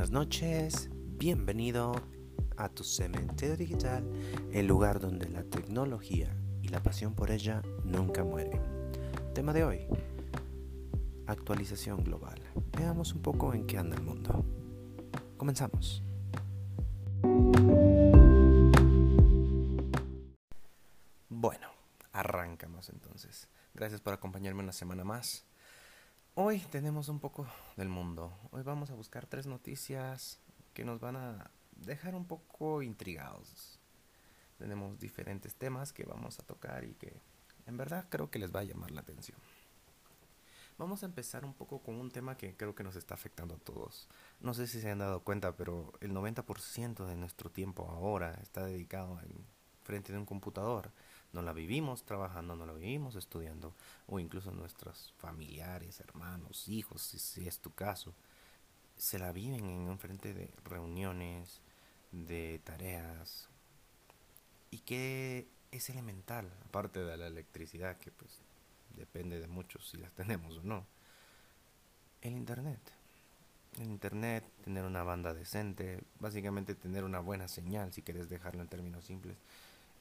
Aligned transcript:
buenas 0.00 0.12
noches, 0.12 0.88
bienvenido 1.18 1.92
a 2.56 2.70
tu 2.70 2.84
cementerio 2.84 3.54
digital, 3.54 4.02
el 4.50 4.66
lugar 4.66 4.98
donde 4.98 5.28
la 5.28 5.42
tecnología 5.42 6.34
y 6.62 6.68
la 6.68 6.82
pasión 6.82 7.14
por 7.14 7.30
ella 7.30 7.60
nunca 7.84 8.24
mueren. 8.24 8.62
Tema 9.34 9.52
de 9.52 9.62
hoy, 9.62 9.86
actualización 11.26 12.02
global. 12.02 12.40
Veamos 12.78 13.12
un 13.12 13.20
poco 13.20 13.52
en 13.52 13.66
qué 13.66 13.76
anda 13.76 13.94
el 13.94 14.02
mundo. 14.02 14.42
Comenzamos. 15.36 16.02
Bueno, 21.28 21.68
arrancamos 22.12 22.88
entonces. 22.88 23.50
Gracias 23.74 24.00
por 24.00 24.14
acompañarme 24.14 24.62
una 24.62 24.72
semana 24.72 25.04
más. 25.04 25.44
Hoy 26.42 26.60
tenemos 26.70 27.10
un 27.10 27.20
poco 27.20 27.46
del 27.76 27.90
mundo. 27.90 28.32
Hoy 28.50 28.62
vamos 28.62 28.88
a 28.88 28.94
buscar 28.94 29.26
tres 29.26 29.46
noticias 29.46 30.40
que 30.72 30.86
nos 30.86 30.98
van 30.98 31.16
a 31.16 31.50
dejar 31.72 32.14
un 32.14 32.24
poco 32.24 32.80
intrigados. 32.80 33.78
Tenemos 34.56 34.98
diferentes 34.98 35.54
temas 35.54 35.92
que 35.92 36.06
vamos 36.06 36.40
a 36.40 36.42
tocar 36.44 36.84
y 36.84 36.94
que 36.94 37.20
en 37.66 37.76
verdad 37.76 38.06
creo 38.08 38.30
que 38.30 38.38
les 38.38 38.56
va 38.56 38.60
a 38.60 38.64
llamar 38.64 38.90
la 38.90 39.02
atención. 39.02 39.38
Vamos 40.78 41.02
a 41.02 41.06
empezar 41.06 41.44
un 41.44 41.52
poco 41.52 41.82
con 41.82 41.96
un 41.96 42.10
tema 42.10 42.38
que 42.38 42.56
creo 42.56 42.74
que 42.74 42.84
nos 42.84 42.96
está 42.96 43.12
afectando 43.12 43.56
a 43.56 43.58
todos. 43.58 44.08
No 44.40 44.54
sé 44.54 44.66
si 44.66 44.80
se 44.80 44.90
han 44.90 45.00
dado 45.00 45.20
cuenta, 45.20 45.54
pero 45.58 45.92
el 46.00 46.12
90% 46.12 47.04
de 47.04 47.16
nuestro 47.16 47.50
tiempo 47.50 47.86
ahora 47.90 48.32
está 48.42 48.64
dedicado 48.64 49.20
en 49.20 49.44
frente 49.82 50.10
de 50.10 50.18
un 50.18 50.24
computador 50.24 50.90
no 51.32 51.42
la 51.42 51.52
vivimos 51.52 52.04
trabajando, 52.04 52.56
no 52.56 52.66
la 52.66 52.72
vivimos 52.72 53.14
estudiando, 53.14 53.72
o 54.06 54.18
incluso 54.18 54.50
nuestros 54.50 55.14
familiares, 55.18 56.00
hermanos, 56.00 56.68
hijos, 56.68 57.02
si, 57.02 57.46
es 57.46 57.58
tu 57.60 57.72
caso, 57.72 58.14
se 58.96 59.18
la 59.18 59.32
viven 59.32 59.64
en 59.88 59.98
frente 59.98 60.34
de 60.34 60.50
reuniones, 60.64 61.60
de 62.12 62.60
tareas, 62.64 63.48
y 64.70 64.78
que 64.78 65.48
es 65.70 65.88
elemental, 65.90 66.50
aparte 66.66 67.00
de 67.00 67.16
la 67.16 67.28
electricidad, 67.28 67.96
que 67.98 68.10
pues 68.10 68.40
depende 68.96 69.40
de 69.40 69.46
muchos 69.46 69.88
si 69.88 69.96
las 69.98 70.12
tenemos 70.14 70.58
o 70.58 70.62
no, 70.62 70.84
el 72.22 72.32
Internet. 72.32 72.80
El 73.78 73.86
Internet, 73.86 74.44
tener 74.64 74.84
una 74.84 75.04
banda 75.04 75.32
decente, 75.32 76.02
básicamente 76.18 76.74
tener 76.74 77.04
una 77.04 77.20
buena 77.20 77.46
señal, 77.46 77.92
si 77.92 78.02
quieres 78.02 78.28
dejarlo 78.28 78.62
en 78.62 78.68
términos 78.68 79.04
simples, 79.04 79.36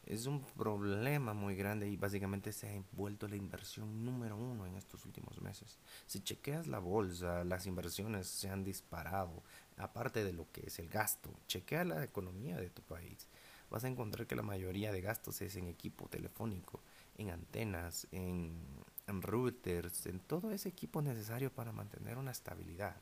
es 0.09 0.25
un 0.25 0.41
problema 0.41 1.33
muy 1.33 1.55
grande 1.55 1.87
y 1.87 1.95
básicamente 1.95 2.51
se 2.51 2.67
ha 2.67 2.83
vuelto 2.93 3.27
la 3.27 3.35
inversión 3.35 4.03
número 4.03 4.35
uno 4.35 4.65
en 4.65 4.75
estos 4.75 5.05
últimos 5.05 5.39
meses. 5.39 5.77
Si 6.07 6.21
chequeas 6.21 6.65
la 6.65 6.79
bolsa, 6.79 7.43
las 7.43 7.67
inversiones 7.67 8.27
se 8.27 8.49
han 8.49 8.63
disparado, 8.63 9.43
aparte 9.77 10.23
de 10.23 10.33
lo 10.33 10.51
que 10.51 10.65
es 10.65 10.79
el 10.79 10.89
gasto. 10.89 11.29
Chequea 11.47 11.83
la 11.83 12.03
economía 12.03 12.57
de 12.57 12.71
tu 12.71 12.81
país. 12.81 13.27
Vas 13.69 13.83
a 13.83 13.87
encontrar 13.87 14.25
que 14.25 14.35
la 14.35 14.41
mayoría 14.41 14.91
de 14.91 15.01
gastos 15.01 15.43
es 15.43 15.55
en 15.55 15.67
equipo 15.67 16.09
telefónico, 16.09 16.81
en 17.19 17.29
antenas, 17.29 18.07
en, 18.11 18.57
en 19.05 19.21
routers, 19.21 20.07
en 20.07 20.19
todo 20.21 20.49
ese 20.49 20.69
equipo 20.69 21.03
necesario 21.03 21.53
para 21.53 21.71
mantener 21.71 22.17
una 22.17 22.31
estabilidad. 22.31 22.95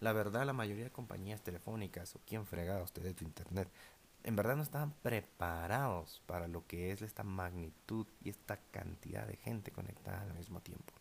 La 0.00 0.12
verdad, 0.12 0.44
la 0.44 0.52
mayoría 0.52 0.84
de 0.84 0.90
compañías 0.90 1.42
telefónicas 1.42 2.16
o 2.16 2.20
quien 2.26 2.46
fregado 2.46 2.82
usted 2.82 3.02
de 3.02 3.14
tu 3.14 3.24
internet 3.24 3.68
en 4.24 4.36
verdad 4.36 4.56
no 4.56 4.62
estaban 4.62 4.92
preparados 5.02 6.22
para 6.26 6.48
lo 6.48 6.66
que 6.66 6.92
es 6.92 7.02
esta 7.02 7.22
magnitud 7.22 8.06
y 8.22 8.30
esta 8.30 8.58
cantidad 8.70 9.26
de 9.26 9.36
gente 9.36 9.70
conectada 9.70 10.22
al 10.22 10.34
mismo 10.34 10.60
tiempo. 10.60 10.92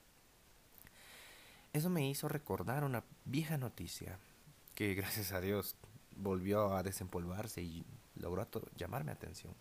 Eso 1.74 1.90
me 1.90 2.10
hizo 2.10 2.28
recordar 2.28 2.84
una 2.84 3.04
vieja 3.26 3.58
noticia 3.58 4.18
que 4.76 4.94
gracias 4.96 5.32
a 5.32 5.42
Dios 5.42 5.76
volvió 6.16 6.76
a 6.76 6.84
desempolvarse 6.84 7.62
y 7.62 7.86
logró 8.16 8.48
llamarme 8.76 9.12
atención. 9.12 9.54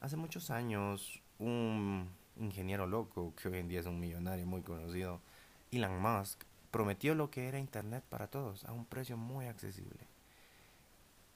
Hace 0.00 0.16
muchos 0.16 0.50
años, 0.50 1.22
un 1.38 2.10
ingeniero 2.36 2.86
loco, 2.86 3.34
que 3.36 3.48
hoy 3.48 3.58
en 3.58 3.68
día 3.68 3.80
es 3.80 3.86
un 3.86 4.00
millonario 4.00 4.46
muy 4.46 4.62
conocido, 4.62 5.20
Elon 5.70 6.00
Musk, 6.00 6.42
prometió 6.70 7.14
lo 7.14 7.30
que 7.30 7.48
era 7.48 7.58
Internet 7.58 8.04
para 8.08 8.28
todos 8.28 8.64
a 8.64 8.72
un 8.72 8.86
precio 8.86 9.16
muy 9.16 9.46
accesible 9.46 10.09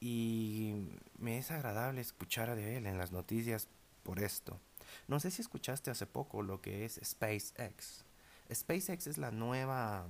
y 0.01 0.89
me 1.19 1.39
es 1.39 1.51
agradable 1.51 2.01
escuchar 2.01 2.55
de 2.55 2.77
él 2.77 2.87
en 2.87 2.99
las 2.99 3.13
noticias 3.13 3.69
por 4.03 4.21
esto. 4.21 4.61
No 5.09 5.21
sé 5.21 5.31
si 5.31 5.43
escuchaste 5.43 5.91
hace 5.91 6.07
poco 6.07 6.43
lo 6.43 6.61
que 6.61 6.85
es 6.85 7.01
SpaceX. 7.03 8.05
SpaceX 8.53 9.07
es 9.07 9.19
la 9.19 9.31
nueva 9.31 10.07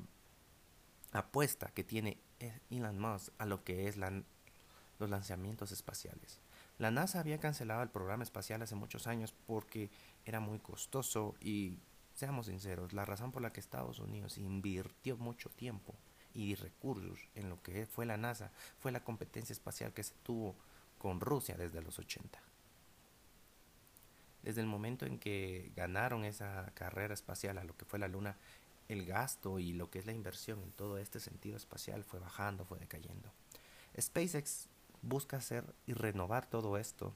apuesta 1.13 1.69
que 1.69 1.85
tiene 1.85 2.19
Elon 2.71 2.99
Musk 2.99 3.33
a 3.39 3.47
lo 3.47 3.65
que 3.65 3.89
es 3.89 3.97
los 3.97 5.11
lanzamientos 5.11 5.73
espaciales. 5.73 6.41
La 6.79 6.91
NASA 6.91 7.21
había 7.21 7.39
cancelado 7.39 7.83
el 7.83 7.91
programa 7.91 8.25
espacial 8.25 8.63
hace 8.63 8.75
muchos 8.75 9.07
años 9.07 9.33
porque 9.47 9.91
era 10.25 10.41
muy 10.41 10.59
costoso 10.59 11.37
y, 11.41 11.79
seamos 12.15 12.47
sinceros, 12.47 12.93
la 12.93 13.05
razón 13.05 13.31
por 13.31 13.43
la 13.43 13.53
que 13.53 13.61
Estados 13.61 14.01
Unidos 14.01 14.39
invirtió 14.39 15.17
mucho 15.17 15.51
tiempo 15.51 15.95
y 16.35 16.55
recursos 16.57 17.29
en 17.35 17.49
lo 17.49 17.63
que 17.63 17.87
fue 17.87 18.05
la 18.05 18.17
NASA 18.17 18.51
fue 18.79 18.93
la 18.93 19.05
competencia 19.05 19.53
espacial 19.53 19.93
que 19.93 20.03
se 20.03 20.15
tuvo 20.23 20.57
con 20.99 21.21
Rusia 21.21 21.57
desde 21.57 21.81
los 21.81 21.99
80. 21.99 22.39
Desde 24.43 24.61
el 24.61 24.67
momento 24.67 25.07
en 25.07 25.19
que 25.19 25.73
ganaron 25.75 26.25
esa 26.25 26.71
carrera 26.75 27.15
espacial 27.15 27.57
a 27.57 27.65
lo 27.65 27.77
que 27.77 27.87
fue 27.87 27.99
la 27.99 28.09
Luna, 28.09 28.37
el 28.89 29.07
gasto 29.07 29.59
y 29.59 29.73
lo 29.73 29.91
que 29.91 30.01
es 30.01 30.07
la 30.07 30.13
inversión 30.13 30.63
en 30.63 30.73
todo 30.73 30.99
este 30.99 31.21
sentido 31.21 31.57
espacial 31.57 32.05
fue 32.05 32.21
bajando, 32.21 32.67
fue 32.67 32.79
decayendo. 32.79 33.33
SpaceX 33.99 34.69
busca 35.01 35.39
hacer 35.39 35.65
y 35.87 35.95
renovar 35.95 36.47
todo 36.47 36.77
esto 36.77 37.15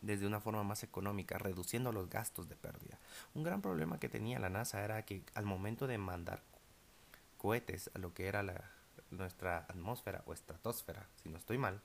desde 0.00 0.26
una 0.26 0.40
forma 0.40 0.64
más 0.64 0.82
económica, 0.82 1.38
reduciendo 1.38 1.92
los 1.92 2.10
gastos 2.10 2.48
de 2.48 2.56
pérdida. 2.56 2.98
Un 3.34 3.44
gran 3.44 3.62
problema 3.62 4.00
que 4.00 4.08
tenía 4.08 4.38
la 4.38 4.50
NASA 4.50 4.82
era 4.84 5.04
que 5.04 5.22
al 5.34 5.44
momento 5.44 5.86
de 5.86 5.98
mandar 5.98 6.42
cohetes 7.42 7.90
a 7.92 7.98
lo 7.98 8.14
que 8.14 8.28
era 8.28 8.44
la, 8.44 8.70
nuestra 9.10 9.66
atmósfera 9.68 10.22
o 10.26 10.32
estratosfera, 10.32 11.08
si 11.20 11.28
no 11.28 11.38
estoy 11.38 11.58
mal, 11.58 11.80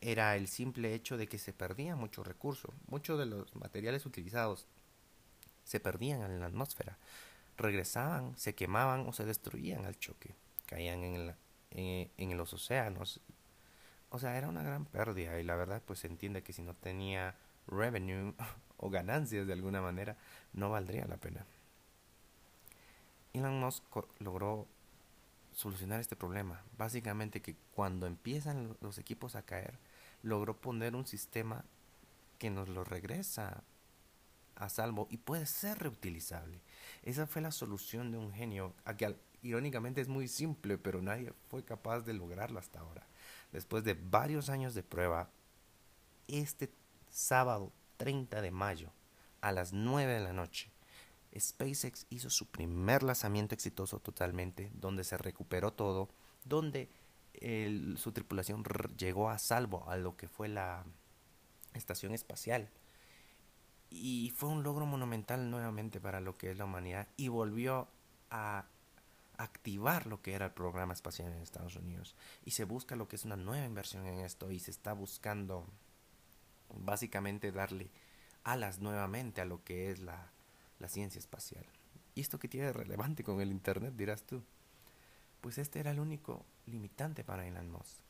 era 0.00 0.36
el 0.36 0.46
simple 0.46 0.94
hecho 0.94 1.16
de 1.16 1.26
que 1.26 1.38
se 1.38 1.52
perdía 1.52 1.96
mucho 1.96 2.22
recurso. 2.22 2.72
Muchos 2.86 3.18
de 3.18 3.26
los 3.26 3.56
materiales 3.56 4.06
utilizados 4.06 4.68
se 5.64 5.80
perdían 5.80 6.22
en 6.22 6.38
la 6.38 6.46
atmósfera, 6.46 6.96
regresaban, 7.56 8.36
se 8.38 8.54
quemaban 8.54 9.00
o 9.08 9.12
se 9.12 9.24
destruían 9.24 9.84
al 9.84 9.98
choque, 9.98 10.36
caían 10.66 11.02
en, 11.02 11.34
en 12.16 12.36
los 12.36 12.54
océanos. 12.54 13.20
O 14.10 14.20
sea, 14.20 14.38
era 14.38 14.48
una 14.48 14.62
gran 14.62 14.84
pérdida 14.84 15.40
y 15.40 15.42
la 15.42 15.56
verdad 15.56 15.82
pues 15.84 15.98
se 15.98 16.06
entiende 16.06 16.44
que 16.44 16.52
si 16.52 16.62
no 16.62 16.74
tenía 16.74 17.34
revenue 17.66 18.32
o 18.76 18.90
ganancias 18.90 19.44
de 19.48 19.54
alguna 19.54 19.80
manera, 19.80 20.16
no 20.52 20.70
valdría 20.70 21.04
la 21.06 21.16
pena. 21.16 21.44
Elon 23.32 23.60
Musk 23.60 23.84
logró 24.18 24.66
solucionar 25.52 26.00
este 26.00 26.16
problema. 26.16 26.62
Básicamente 26.76 27.40
que 27.40 27.56
cuando 27.74 28.06
empiezan 28.06 28.76
los 28.80 28.98
equipos 28.98 29.36
a 29.36 29.42
caer, 29.42 29.78
logró 30.22 30.56
poner 30.60 30.94
un 30.94 31.06
sistema 31.06 31.64
que 32.38 32.50
nos 32.50 32.68
lo 32.68 32.84
regresa 32.84 33.62
a 34.56 34.68
salvo 34.68 35.06
y 35.10 35.16
puede 35.16 35.46
ser 35.46 35.78
reutilizable. 35.78 36.60
Esa 37.02 37.26
fue 37.26 37.42
la 37.42 37.52
solución 37.52 38.10
de 38.12 38.18
un 38.18 38.32
genio, 38.32 38.74
que 38.96 39.16
irónicamente 39.42 40.00
es 40.00 40.08
muy 40.08 40.28
simple, 40.28 40.78
pero 40.78 41.02
nadie 41.02 41.32
fue 41.48 41.64
capaz 41.64 42.00
de 42.00 42.14
lograrlo 42.14 42.58
hasta 42.58 42.80
ahora. 42.80 43.06
Después 43.52 43.84
de 43.84 43.94
varios 43.94 44.48
años 44.48 44.74
de 44.74 44.82
prueba, 44.82 45.30
este 46.28 46.72
sábado 47.10 47.72
30 47.96 48.40
de 48.40 48.50
mayo 48.50 48.90
a 49.40 49.52
las 49.52 49.72
9 49.72 50.12
de 50.12 50.20
la 50.20 50.32
noche, 50.32 50.71
SpaceX 51.38 52.06
hizo 52.10 52.30
su 52.30 52.46
primer 52.46 53.02
lanzamiento 53.02 53.54
exitoso 53.54 54.00
totalmente, 54.00 54.70
donde 54.74 55.04
se 55.04 55.16
recuperó 55.16 55.72
todo, 55.72 56.08
donde 56.44 56.90
su 57.96 58.12
tripulación 58.12 58.62
llegó 58.96 59.30
a 59.30 59.38
salvo 59.38 59.88
a 59.90 59.96
lo 59.96 60.16
que 60.16 60.28
fue 60.28 60.48
la 60.48 60.84
estación 61.74 62.12
espacial. 62.12 62.70
Y 63.90 64.32
fue 64.36 64.48
un 64.48 64.62
logro 64.62 64.86
monumental 64.86 65.50
nuevamente 65.50 66.00
para 66.00 66.20
lo 66.20 66.36
que 66.36 66.50
es 66.50 66.56
la 66.56 66.64
humanidad 66.64 67.08
y 67.16 67.28
volvió 67.28 67.88
a 68.30 68.66
activar 69.36 70.06
lo 70.06 70.22
que 70.22 70.34
era 70.34 70.46
el 70.46 70.52
programa 70.52 70.92
espacial 70.92 71.32
en 71.32 71.42
Estados 71.42 71.76
Unidos. 71.76 72.14
Y 72.44 72.52
se 72.52 72.64
busca 72.64 72.96
lo 72.96 73.08
que 73.08 73.16
es 73.16 73.24
una 73.24 73.36
nueva 73.36 73.66
inversión 73.66 74.06
en 74.06 74.20
esto 74.20 74.50
y 74.50 74.60
se 74.60 74.70
está 74.70 74.92
buscando 74.92 75.66
básicamente 76.74 77.52
darle 77.52 77.90
alas 78.44 78.78
nuevamente 78.78 79.40
a 79.40 79.44
lo 79.44 79.62
que 79.62 79.90
es 79.90 80.00
la, 80.00 80.31
la 80.82 80.88
ciencia 80.88 81.20
espacial. 81.20 81.64
¿Y 82.14 82.20
esto 82.20 82.38
qué 82.38 82.48
tiene 82.48 82.72
relevante 82.72 83.24
con 83.24 83.40
el 83.40 83.50
Internet, 83.50 83.94
dirás 83.96 84.24
tú? 84.24 84.42
Pues 85.40 85.56
este 85.56 85.80
era 85.80 85.92
el 85.92 86.00
único 86.00 86.44
limitante 86.66 87.24
para 87.24 87.46
Elon 87.46 87.70
Musk. 87.70 88.02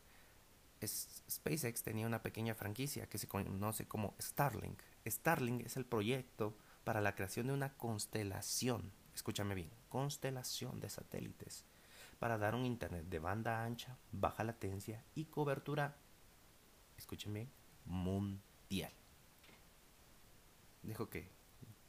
SpaceX 0.85 1.85
tenía 1.85 2.07
una 2.09 2.23
pequeña 2.23 2.57
franquicia 2.57 3.07
que 3.09 3.19
se 3.19 3.29
conoce 3.29 3.87
como 3.87 4.17
Starlink. 4.21 4.81
Starlink 5.07 5.67
es 5.67 5.77
el 5.77 5.85
proyecto 5.85 6.57
para 6.83 7.01
la 7.01 7.15
creación 7.15 7.47
de 7.47 7.53
una 7.53 7.75
constelación, 7.75 8.91
escúchame 9.15 9.55
bien, 9.55 9.71
constelación 9.89 10.81
de 10.81 10.89
satélites 10.89 11.65
para 12.19 12.39
dar 12.39 12.55
un 12.55 12.65
internet 12.65 13.05
de 13.09 13.19
banda 13.19 13.65
ancha, 13.65 13.99
baja 14.13 14.45
latencia 14.45 15.05
y 15.15 15.25
cobertura, 15.27 15.97
escúchenme, 16.97 17.49
mundial. 17.85 18.93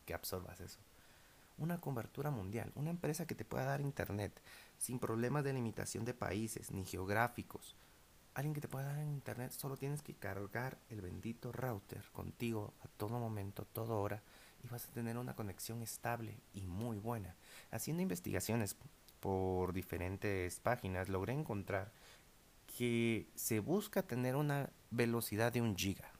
Que, 0.05 0.13
absorbas 0.13 0.59
eso. 0.61 0.79
Una 1.57 1.79
cobertura 1.79 2.31
mundial, 2.31 2.71
una 2.75 2.89
empresa 2.89 3.27
que 3.27 3.35
te 3.35 3.45
pueda 3.45 3.65
dar 3.65 3.81
internet 3.81 4.41
sin 4.77 4.99
problemas 4.99 5.43
de 5.43 5.53
limitación 5.53 6.03
de 6.05 6.13
países 6.13 6.71
ni 6.71 6.85
geográficos. 6.85 7.75
Alguien 8.33 8.55
que 8.55 8.61
te 8.61 8.67
pueda 8.67 8.93
dar 8.95 9.05
internet, 9.05 9.51
solo 9.51 9.77
tienes 9.77 10.01
que 10.01 10.15
cargar 10.15 10.77
el 10.89 11.01
bendito 11.01 11.51
router 11.51 12.03
contigo 12.11 12.73
a 12.83 12.87
todo 12.87 13.19
momento, 13.19 13.65
toda 13.71 13.93
hora, 13.93 14.23
y 14.63 14.67
vas 14.67 14.87
a 14.87 14.91
tener 14.91 15.17
una 15.17 15.35
conexión 15.35 15.83
estable 15.83 16.35
y 16.53 16.61
muy 16.61 16.97
buena. 16.97 17.35
Haciendo 17.69 18.01
investigaciones 18.01 18.75
por 19.19 19.71
diferentes 19.73 20.59
páginas 20.59 21.09
logré 21.09 21.33
encontrar 21.33 21.91
que 22.77 23.27
se 23.35 23.59
busca 23.59 24.01
tener 24.01 24.35
una 24.35 24.69
velocidad 24.89 25.53
de 25.53 25.61
un 25.61 25.75
giga. 25.77 26.12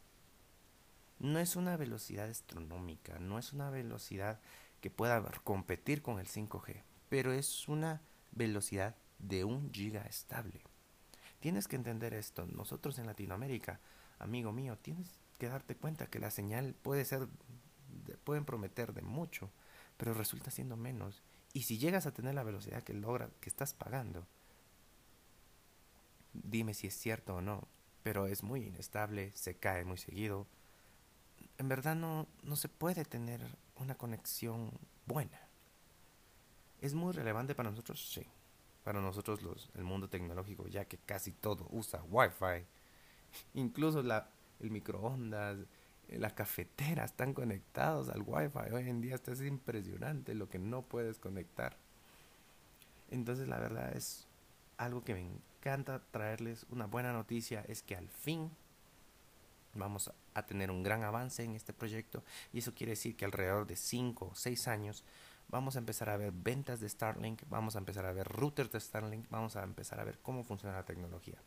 No 1.24 1.40
es 1.40 1.56
una 1.56 1.78
velocidad 1.78 2.30
astronómica, 2.30 3.18
no 3.18 3.40
es 3.40 3.54
una 3.54 3.70
velocidad 3.70 4.42
que 4.82 4.92
pueda 4.92 5.24
competir 5.46 6.02
con 6.02 6.20
el 6.20 6.28
5G, 6.28 6.84
pero 7.08 7.32
es 7.32 7.70
una 7.70 8.02
velocidad 8.34 8.96
de 9.20 9.46
un 9.46 9.72
giga 9.72 10.02
estable. 10.02 10.62
Tienes 11.40 11.70
que 11.70 11.78
entender 11.78 12.14
esto. 12.14 12.46
Nosotros 12.46 13.00
en 13.00 13.06
Latinoamérica, 13.06 13.80
amigo 14.20 14.52
mío, 14.52 14.78
tienes 14.78 15.18
que 15.40 15.48
darte 15.48 15.78
cuenta 15.78 16.08
que 16.08 16.20
la 16.20 16.30
señal 16.30 16.76
puede 16.82 17.06
ser, 17.06 17.30
pueden 18.26 18.44
prometer 18.44 18.94
de 18.94 19.02
mucho, 19.02 19.50
pero 19.96 20.14
resulta 20.14 20.52
siendo 20.52 20.76
menos 20.76 21.24
y 21.54 21.64
si 21.64 21.78
llegas 21.78 22.06
a 22.06 22.14
tener 22.14 22.36
la 22.36 22.44
velocidad 22.44 22.84
que 22.84 22.94
logra, 22.94 23.30
que 23.40 23.48
estás 23.48 23.74
pagando, 23.74 24.28
dime 26.34 26.74
si 26.74 26.88
es 26.88 26.96
cierto 26.96 27.36
o 27.36 27.42
no, 27.42 27.68
pero 28.02 28.26
es 28.26 28.44
muy 28.44 28.64
inestable, 28.64 29.32
se 29.36 29.56
cae 29.56 29.86
muy 29.86 29.98
seguido. 29.98 30.48
En 31.58 31.70
verdad 31.70 31.96
no, 31.96 32.28
no 32.44 32.56
se 32.56 32.70
puede 32.70 33.06
tener 33.06 33.42
una 33.76 33.96
conexión 33.96 34.72
buena. 35.06 35.40
¿Es 36.82 36.94
muy 36.94 37.14
relevante 37.14 37.56
para 37.56 37.70
nosotros? 37.70 38.12
Sí. 38.14 38.26
Para 38.84 39.02
nosotros 39.02 39.42
los, 39.42 39.70
el 39.76 39.84
mundo 39.84 40.10
tecnológico, 40.10 40.68
ya 40.68 40.86
que 40.86 40.98
casi 40.98 41.32
todo 41.32 41.68
usa 41.72 42.04
Wi-Fi. 42.10 42.66
Incluso 43.54 44.04
la, 44.04 44.30
el 44.60 44.72
microondas, 44.72 45.60
las 46.10 46.34
cafeteras 46.34 47.12
están 47.12 47.34
conectados 47.34 48.10
al 48.10 48.24
wifi. 48.26 48.72
Hoy 48.74 48.90
en 48.90 49.02
día 49.02 49.16
esto 49.16 49.32
es 49.32 49.42
impresionante 49.42 50.36
lo 50.36 50.50
que 50.50 50.60
no 50.60 50.84
puedes 50.84 51.20
conectar. 51.20 51.78
Entonces 53.10 53.48
la 53.48 53.60
verdad 53.60 53.96
es 53.96 54.28
algo 54.78 55.04
que 55.04 55.14
me 55.14 55.22
encanta 55.22 56.02
traerles 56.12 56.66
una 56.70 56.88
buena 56.88 57.14
noticia 57.14 57.64
es 57.68 57.84
que 57.84 57.96
al 57.96 58.10
fin 58.10 58.52
vamos 59.74 60.12
a 60.34 60.46
tener 60.46 60.72
un 60.72 60.84
gran 60.84 61.04
avance 61.04 61.44
en 61.44 61.56
este 61.56 61.74
proyecto 61.74 62.24
y 62.52 62.60
eso 62.60 62.74
quiere 62.74 62.92
decir 62.92 63.16
que 63.16 63.26
alrededor 63.26 63.68
de 63.68 63.76
5 63.76 64.26
o 64.26 64.36
6 64.36 64.68
años 64.68 65.04
vamos 65.50 65.76
a 65.76 65.80
empezar 65.80 66.10
a 66.10 66.18
ver 66.18 66.32
ventas 66.32 66.80
de 66.80 66.90
Starlink, 66.90 67.42
vamos 67.50 67.76
a 67.76 67.80
empezar 67.80 68.06
a 68.06 68.14
ver 68.14 68.28
routers 68.28 68.72
de 68.72 68.80
Starlink, 68.80 69.30
vamos 69.30 69.56
a 69.56 69.64
empezar 69.64 70.00
a 70.00 70.04
ver 70.04 70.20
cómo 70.20 70.44
funciona 70.44 70.76
la 70.76 70.86
tecnología. 70.86 71.38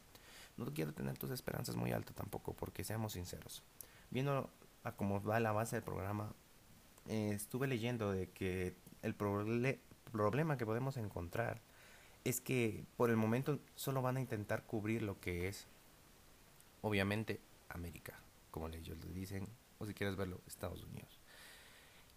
No 0.57 0.73
quiero 0.73 0.93
tener 0.93 1.19
tus 1.19 1.31
esperanzas 1.31 1.77
muy 1.77 1.93
altas 1.93 2.15
tampoco 2.15 2.55
porque 2.55 2.85
seamos 2.85 3.13
sinceros 3.13 3.63
viendo 4.11 4.51
cómo 4.97 5.21
va 5.23 5.41
la 5.41 5.53
base 5.53 5.77
del 5.77 5.83
programa, 5.83 6.33
eh, 7.09 7.33
estuve 7.35 7.67
leyendo 7.67 8.13
de 8.13 8.29
que 8.29 8.75
el 9.03 9.15
problema 9.15 10.57
que 10.57 10.67
podemos 10.67 10.97
encontrar 10.97 11.61
es 12.25 12.41
que 12.41 12.85
por 12.97 13.11
el 13.11 13.17
momento 13.17 13.59
solo 13.75 14.03
van 14.03 14.17
a 14.17 14.21
intentar 14.21 14.65
cubrir 14.65 15.03
lo 15.03 15.21
que 15.21 15.49
es, 15.49 15.67
obviamente, 16.83 17.41
América, 17.77 18.19
como 18.51 18.69
ellos 18.69 18.99
le 19.05 19.13
dicen, 19.13 19.49
o 19.79 19.87
si 19.87 19.95
quieres 19.95 20.17
verlo, 20.17 20.41
Estados 20.47 20.83
Unidos. 20.83 21.21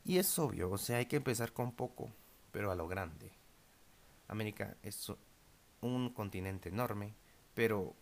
Y 0.04 0.18
es 0.18 0.40
obvio, 0.40 0.72
o 0.72 0.78
sea, 0.78 0.98
hay 0.98 1.06
que 1.06 1.18
empezar 1.18 1.54
con 1.54 1.72
poco, 1.72 2.12
pero 2.52 2.72
a 2.72 2.76
lo 2.76 2.88
grande. 2.88 3.32
América 4.28 4.76
es 4.82 5.12
un 5.82 6.10
continente 6.14 6.70
enorme, 6.70 7.14
pero 7.54 7.96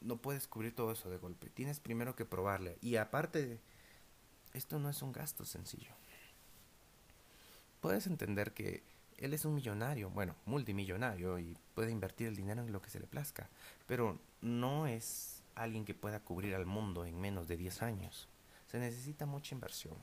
no 0.00 0.16
puedes 0.18 0.46
cubrir 0.46 0.74
todo 0.74 0.92
eso 0.92 1.10
de 1.10 1.18
golpe. 1.18 1.50
Tienes 1.50 1.80
primero 1.80 2.14
que 2.14 2.24
probarle. 2.24 2.78
Y 2.80 2.96
aparte, 2.96 3.60
esto 4.52 4.78
no 4.78 4.90
es 4.90 5.02
un 5.02 5.12
gasto 5.12 5.44
sencillo. 5.44 5.92
Puedes 7.80 8.06
entender 8.06 8.52
que 8.52 8.82
él 9.18 9.34
es 9.34 9.44
un 9.44 9.54
millonario, 9.54 10.10
bueno, 10.10 10.34
multimillonario, 10.46 11.38
y 11.38 11.56
puede 11.74 11.90
invertir 11.90 12.28
el 12.28 12.36
dinero 12.36 12.62
en 12.62 12.72
lo 12.72 12.80
que 12.80 12.90
se 12.90 13.00
le 13.00 13.06
plazca, 13.06 13.48
pero 13.86 14.18
no 14.40 14.86
es 14.86 15.33
alguien 15.54 15.84
que 15.84 15.94
pueda 15.94 16.20
cubrir 16.20 16.54
al 16.54 16.66
mundo 16.66 17.04
en 17.04 17.20
menos 17.20 17.48
de 17.48 17.56
10 17.56 17.82
años. 17.82 18.28
Se 18.66 18.78
necesita 18.78 19.26
mucha 19.26 19.54
inversión. 19.54 19.96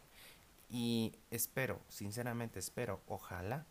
Y 0.70 1.14
espero, 1.30 1.82
sinceramente 1.90 2.60
espero, 2.60 3.02
ojalá 3.08 3.66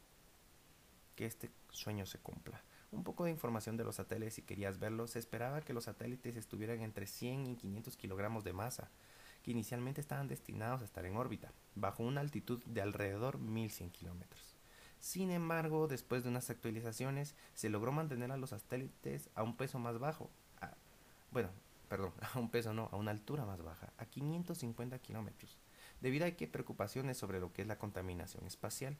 que 1.16 1.26
este 1.26 1.50
sueño 1.70 2.06
se 2.06 2.18
cumpla. 2.18 2.62
Un 2.92 3.04
poco 3.04 3.24
de 3.24 3.30
información 3.30 3.76
de 3.76 3.84
los 3.84 3.96
satélites 3.96 4.34
si 4.34 4.42
querías 4.42 4.78
verlos. 4.78 5.12
Se 5.12 5.18
esperaba 5.18 5.60
que 5.60 5.72
los 5.72 5.84
satélites 5.84 6.36
estuvieran 6.36 6.80
entre 6.80 7.06
100 7.06 7.46
y 7.46 7.56
500 7.56 7.96
kilogramos 7.96 8.44
de 8.44 8.52
masa, 8.52 8.90
que 9.42 9.52
inicialmente 9.52 10.00
estaban 10.00 10.28
destinados 10.28 10.82
a 10.82 10.84
estar 10.84 11.06
en 11.06 11.16
órbita, 11.16 11.52
bajo 11.74 12.02
una 12.02 12.20
altitud 12.20 12.62
de 12.64 12.82
alrededor 12.82 13.38
1100 13.38 13.90
kilómetros. 13.90 14.56
Sin 14.98 15.30
embargo, 15.30 15.88
después 15.88 16.22
de 16.22 16.28
unas 16.28 16.50
actualizaciones, 16.50 17.34
se 17.54 17.70
logró 17.70 17.92
mantener 17.92 18.32
a 18.32 18.36
los 18.36 18.50
satélites 18.50 19.30
a 19.34 19.42
un 19.42 19.56
peso 19.56 19.78
más 19.78 19.98
bajo. 19.98 20.30
bueno, 21.30 21.48
perdón, 21.90 22.14
a 22.34 22.38
un 22.38 22.48
peso 22.48 22.72
no, 22.72 22.88
a 22.92 22.96
una 22.96 23.10
altura 23.10 23.44
más 23.44 23.60
baja, 23.62 23.92
a 23.98 24.06
550 24.06 24.98
kilómetros, 25.00 25.58
debido 26.00 26.24
a 26.24 26.30
que 26.30 26.46
preocupaciones 26.46 27.18
sobre 27.18 27.40
lo 27.40 27.52
que 27.52 27.62
es 27.62 27.68
la 27.68 27.78
contaminación 27.78 28.46
espacial. 28.46 28.96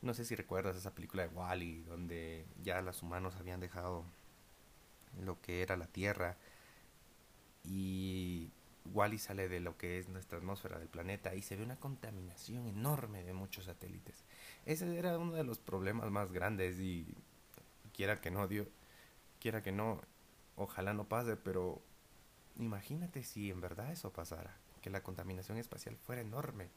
No 0.00 0.14
sé 0.14 0.24
si 0.24 0.36
recuerdas 0.36 0.76
esa 0.76 0.94
película 0.94 1.26
de 1.26 1.34
Wally, 1.34 1.82
donde 1.82 2.46
ya 2.62 2.80
los 2.82 3.02
humanos 3.02 3.34
habían 3.34 3.58
dejado 3.58 4.04
lo 5.20 5.40
que 5.40 5.62
era 5.62 5.76
la 5.76 5.88
Tierra 5.88 6.36
y 7.64 8.52
Wally 8.92 9.18
sale 9.18 9.48
de 9.48 9.58
lo 9.58 9.76
que 9.76 9.98
es 9.98 10.08
nuestra 10.08 10.38
atmósfera 10.38 10.78
del 10.78 10.88
planeta 10.88 11.34
y 11.34 11.42
se 11.42 11.56
ve 11.56 11.64
una 11.64 11.80
contaminación 11.80 12.68
enorme 12.68 13.24
de 13.24 13.32
muchos 13.32 13.64
satélites. 13.64 14.22
Ese 14.66 14.96
era 14.96 15.18
uno 15.18 15.32
de 15.32 15.42
los 15.42 15.58
problemas 15.58 16.10
más 16.10 16.30
grandes 16.30 16.78
y 16.78 17.12
quiera 17.92 18.20
que 18.20 18.30
no, 18.30 18.46
Dios, 18.46 18.68
quiera 19.40 19.62
que 19.62 19.72
no, 19.72 20.00
ojalá 20.58 20.92
no 20.92 21.08
pase, 21.08 21.36
pero 21.36 21.80
imagínate 22.56 23.22
si 23.22 23.50
en 23.50 23.60
verdad 23.60 23.92
eso 23.92 24.12
pasara, 24.12 24.56
que 24.82 24.90
la 24.90 25.02
contaminación 25.02 25.58
espacial 25.58 25.96
fuera 25.96 26.20
enorme 26.20 26.70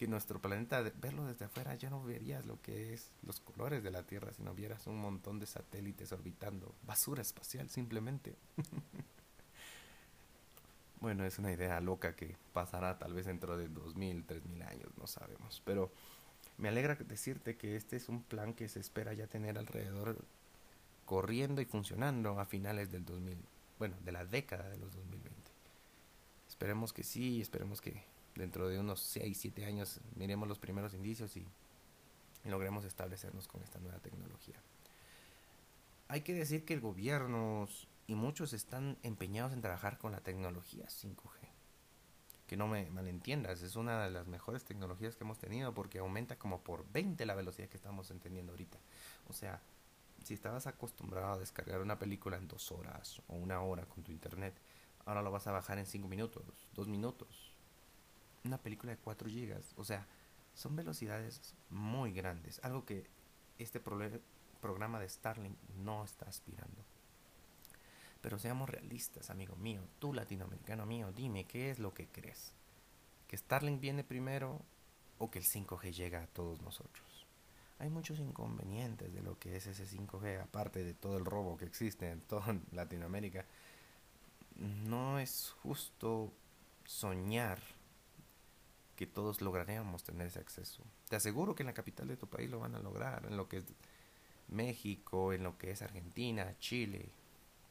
que 0.00 0.06
nuestro 0.06 0.40
planeta, 0.40 0.80
verlo 0.80 1.26
desde 1.26 1.44
afuera, 1.44 1.74
ya 1.74 1.90
no 1.90 2.02
verías 2.02 2.46
lo 2.46 2.58
que 2.62 2.94
es 2.94 3.10
los 3.22 3.38
colores 3.40 3.82
de 3.82 3.90
la 3.90 4.02
Tierra, 4.02 4.32
sino 4.32 4.54
vieras 4.54 4.86
un 4.86 4.96
montón 4.96 5.38
de 5.38 5.44
satélites 5.44 6.10
orbitando, 6.12 6.74
basura 6.86 7.20
espacial 7.20 7.68
simplemente. 7.68 8.34
bueno, 11.02 11.26
es 11.26 11.38
una 11.38 11.52
idea 11.52 11.78
loca 11.82 12.16
que 12.16 12.34
pasará 12.54 12.98
tal 12.98 13.12
vez 13.12 13.26
dentro 13.26 13.58
de 13.58 13.68
2000, 13.68 14.24
3000 14.24 14.62
años, 14.62 14.88
no 14.96 15.06
sabemos, 15.06 15.60
pero 15.66 15.92
me 16.56 16.68
alegra 16.68 16.94
decirte 16.94 17.58
que 17.58 17.76
este 17.76 17.96
es 17.96 18.08
un 18.08 18.22
plan 18.22 18.54
que 18.54 18.70
se 18.70 18.80
espera 18.80 19.12
ya 19.12 19.26
tener 19.26 19.58
alrededor 19.58 20.16
corriendo 21.10 21.60
y 21.60 21.64
funcionando 21.64 22.38
a 22.38 22.44
finales 22.44 22.92
del 22.92 23.04
2000, 23.04 23.36
bueno, 23.80 23.96
de 24.04 24.12
la 24.12 24.24
década 24.24 24.68
de 24.68 24.78
los 24.78 24.94
2020. 24.94 25.50
Esperemos 26.48 26.92
que 26.92 27.02
sí, 27.02 27.40
esperemos 27.40 27.80
que 27.80 28.04
dentro 28.36 28.68
de 28.68 28.78
unos 28.78 29.00
6, 29.00 29.36
7 29.36 29.64
años 29.64 30.00
miremos 30.14 30.46
los 30.46 30.60
primeros 30.60 30.94
indicios 30.94 31.36
y, 31.36 31.44
logremos 32.44 32.84
establecernos 32.84 33.48
con 33.48 33.60
esta 33.60 33.80
nueva 33.80 33.98
tecnología. 33.98 34.54
Hay 36.06 36.20
que 36.20 36.32
decir 36.32 36.64
que 36.64 36.74
el 36.74 36.80
gobierno 36.80 37.66
y 38.06 38.14
muchos 38.14 38.52
están 38.52 38.96
empeñados 39.02 39.52
en 39.52 39.62
trabajar 39.62 39.98
con 39.98 40.12
la 40.12 40.20
tecnología 40.20 40.86
5G. 40.86 41.40
Que 42.46 42.56
no 42.56 42.68
me 42.68 42.88
malentiendas, 42.90 43.62
es 43.62 43.74
una 43.74 44.04
de 44.04 44.12
las 44.12 44.28
mejores 44.28 44.62
tecnologías 44.62 45.16
que 45.16 45.24
hemos 45.24 45.40
tenido 45.40 45.74
porque 45.74 45.98
aumenta 45.98 46.38
como 46.38 46.60
por 46.60 46.88
20 46.92 47.26
la 47.26 47.34
velocidad 47.34 47.68
que 47.68 47.78
estamos 47.78 48.12
entendiendo 48.12 48.52
ahorita. 48.52 48.78
O 49.28 49.32
sea, 49.32 49.60
si 50.24 50.34
estabas 50.34 50.66
acostumbrado 50.66 51.32
a 51.32 51.38
descargar 51.38 51.80
una 51.80 51.98
película 51.98 52.36
en 52.36 52.48
dos 52.48 52.70
horas 52.72 53.22
o 53.28 53.34
una 53.34 53.60
hora 53.62 53.86
con 53.86 54.02
tu 54.02 54.12
internet, 54.12 54.54
ahora 55.04 55.22
lo 55.22 55.30
vas 55.30 55.46
a 55.46 55.52
bajar 55.52 55.78
en 55.78 55.86
5 55.86 56.08
minutos, 56.08 56.44
2 56.74 56.88
minutos, 56.88 57.54
una 58.44 58.58
película 58.58 58.92
de 58.92 58.98
4 58.98 59.28
GB. 59.28 59.60
O 59.76 59.84
sea, 59.84 60.06
son 60.54 60.76
velocidades 60.76 61.54
muy 61.68 62.12
grandes. 62.12 62.60
Algo 62.62 62.84
que 62.84 63.06
este 63.58 63.80
programa 63.80 65.00
de 65.00 65.08
Starlink 65.08 65.56
no 65.78 66.04
está 66.04 66.26
aspirando. 66.26 66.84
Pero 68.20 68.38
seamos 68.38 68.68
realistas, 68.68 69.30
amigo 69.30 69.56
mío. 69.56 69.82
Tú, 69.98 70.12
latinoamericano 70.12 70.84
mío, 70.84 71.12
dime 71.12 71.46
qué 71.46 71.70
es 71.70 71.78
lo 71.78 71.94
que 71.94 72.06
crees. 72.06 72.52
¿Que 73.26 73.36
Starlink 73.36 73.80
viene 73.80 74.04
primero 74.04 74.60
o 75.18 75.30
que 75.30 75.38
el 75.38 75.46
5G 75.46 75.92
llega 75.92 76.22
a 76.22 76.26
todos 76.26 76.60
nosotros? 76.60 77.09
Hay 77.80 77.88
muchos 77.88 78.20
inconvenientes 78.20 79.12
de 79.12 79.22
lo 79.22 79.38
que 79.38 79.56
es 79.56 79.66
ese 79.66 79.86
5G, 79.86 80.42
aparte 80.42 80.84
de 80.84 80.92
todo 80.92 81.16
el 81.16 81.24
robo 81.24 81.56
que 81.56 81.64
existe 81.64 82.10
en 82.10 82.20
toda 82.20 82.54
Latinoamérica. 82.72 83.46
No 84.84 85.18
es 85.18 85.54
justo 85.62 86.30
soñar 86.84 87.58
que 88.96 89.06
todos 89.06 89.40
lograríamos 89.40 90.04
tener 90.04 90.26
ese 90.26 90.40
acceso. 90.40 90.82
Te 91.08 91.16
aseguro 91.16 91.54
que 91.54 91.62
en 91.62 91.68
la 91.68 91.72
capital 91.72 92.06
de 92.06 92.18
tu 92.18 92.26
país 92.26 92.50
lo 92.50 92.60
van 92.60 92.74
a 92.74 92.80
lograr, 92.80 93.24
en 93.24 93.38
lo 93.38 93.48
que 93.48 93.56
es 93.58 93.64
México, 94.48 95.32
en 95.32 95.42
lo 95.42 95.56
que 95.56 95.70
es 95.70 95.80
Argentina, 95.80 96.54
Chile, 96.58 97.08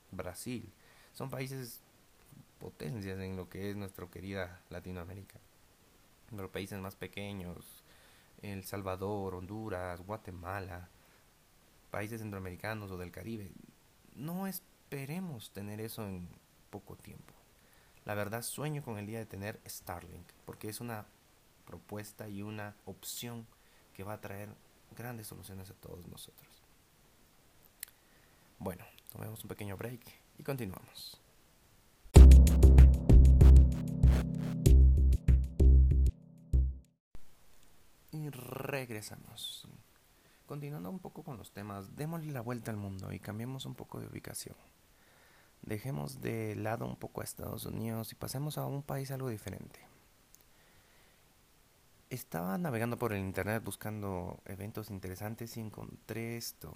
Brasil. 0.10 0.72
Son 1.14 1.30
países 1.30 1.82
potencias 2.60 3.20
en 3.20 3.38
lo 3.38 3.48
que 3.48 3.70
es 3.70 3.76
nuestra 3.76 4.08
querida 4.08 4.60
Latinoamérica. 4.72 5.40
Los 6.32 6.50
países 6.50 6.80
más 6.80 6.96
pequeños, 6.96 7.84
el 8.42 8.64
Salvador, 8.64 9.36
Honduras, 9.36 10.02
Guatemala, 10.02 10.90
países 11.92 12.22
centroamericanos 12.22 12.92
o 12.92 12.98
del 12.98 13.12
Caribe. 13.12 13.52
No 14.16 14.48
esperemos 14.48 15.52
tener 15.52 15.82
eso 15.82 16.06
en 16.08 16.28
poco 16.70 16.96
tiempo. 16.96 17.34
La 18.06 18.16
verdad 18.16 18.42
sueño 18.42 18.84
con 18.84 18.98
el 18.98 19.06
día 19.06 19.20
de 19.20 19.26
tener 19.26 19.60
Starlink, 19.68 20.28
porque 20.46 20.70
es 20.70 20.82
una 20.82 21.06
propuesta 21.66 22.28
y 22.28 22.42
una 22.42 22.76
opción 22.86 23.46
que 23.94 24.04
va 24.04 24.14
a 24.14 24.22
traer 24.22 24.50
grandes 24.96 25.28
soluciones 25.28 25.70
a 25.70 25.76
todos 25.76 26.08
nosotros. 26.08 26.50
Bueno, 28.58 28.84
tomemos 29.12 29.44
un 29.44 29.50
pequeño 29.50 29.78
break 29.78 30.02
y 30.38 30.44
continuamos. 30.44 31.20
Regresamos. 38.80 39.68
Continuando 40.46 40.90
un 40.90 41.00
poco 41.00 41.22
con 41.22 41.38
los 41.38 41.52
temas, 41.52 41.98
démosle 41.98 42.32
la 42.32 42.40
vuelta 42.40 42.72
al 42.72 42.78
mundo 42.78 43.12
y 43.12 43.20
cambiemos 43.20 43.66
un 43.66 43.76
poco 43.76 44.00
de 44.00 44.08
ubicación. 44.08 44.56
Dejemos 45.62 46.22
de 46.22 46.56
lado 46.56 46.86
un 46.86 46.96
poco 46.96 47.20
a 47.20 47.26
Estados 47.26 47.66
Unidos 47.66 48.14
y 48.14 48.16
pasemos 48.16 48.58
a 48.58 48.66
un 48.66 48.82
país 48.82 49.12
algo 49.12 49.28
diferente. 49.28 49.80
Estaba 52.10 52.58
navegando 52.58 52.98
por 52.98 53.12
el 53.12 53.20
internet 53.20 53.62
buscando 53.64 54.40
eventos 54.46 54.90
interesantes 54.90 55.58
y 55.58 55.60
encontré 55.60 56.38
esto. 56.38 56.74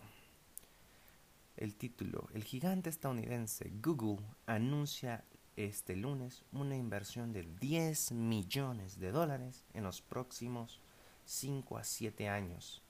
El 1.55 1.75
título, 1.75 2.27
el 2.33 2.43
gigante 2.43 2.89
estadounidense 2.89 3.71
Google 3.81 4.25
anuncia 4.45 5.23
este 5.55 5.95
lunes 5.95 6.43
una 6.51 6.75
inversión 6.75 7.31
de 7.31 7.43
10 7.43 8.11
millones 8.11 8.99
de 8.99 9.11
dólares 9.11 9.63
en 9.73 9.83
los 9.83 10.01
próximos 10.01 10.81
5 11.25 11.77
a 11.77 11.83
7 11.83 12.27
años 12.27 12.81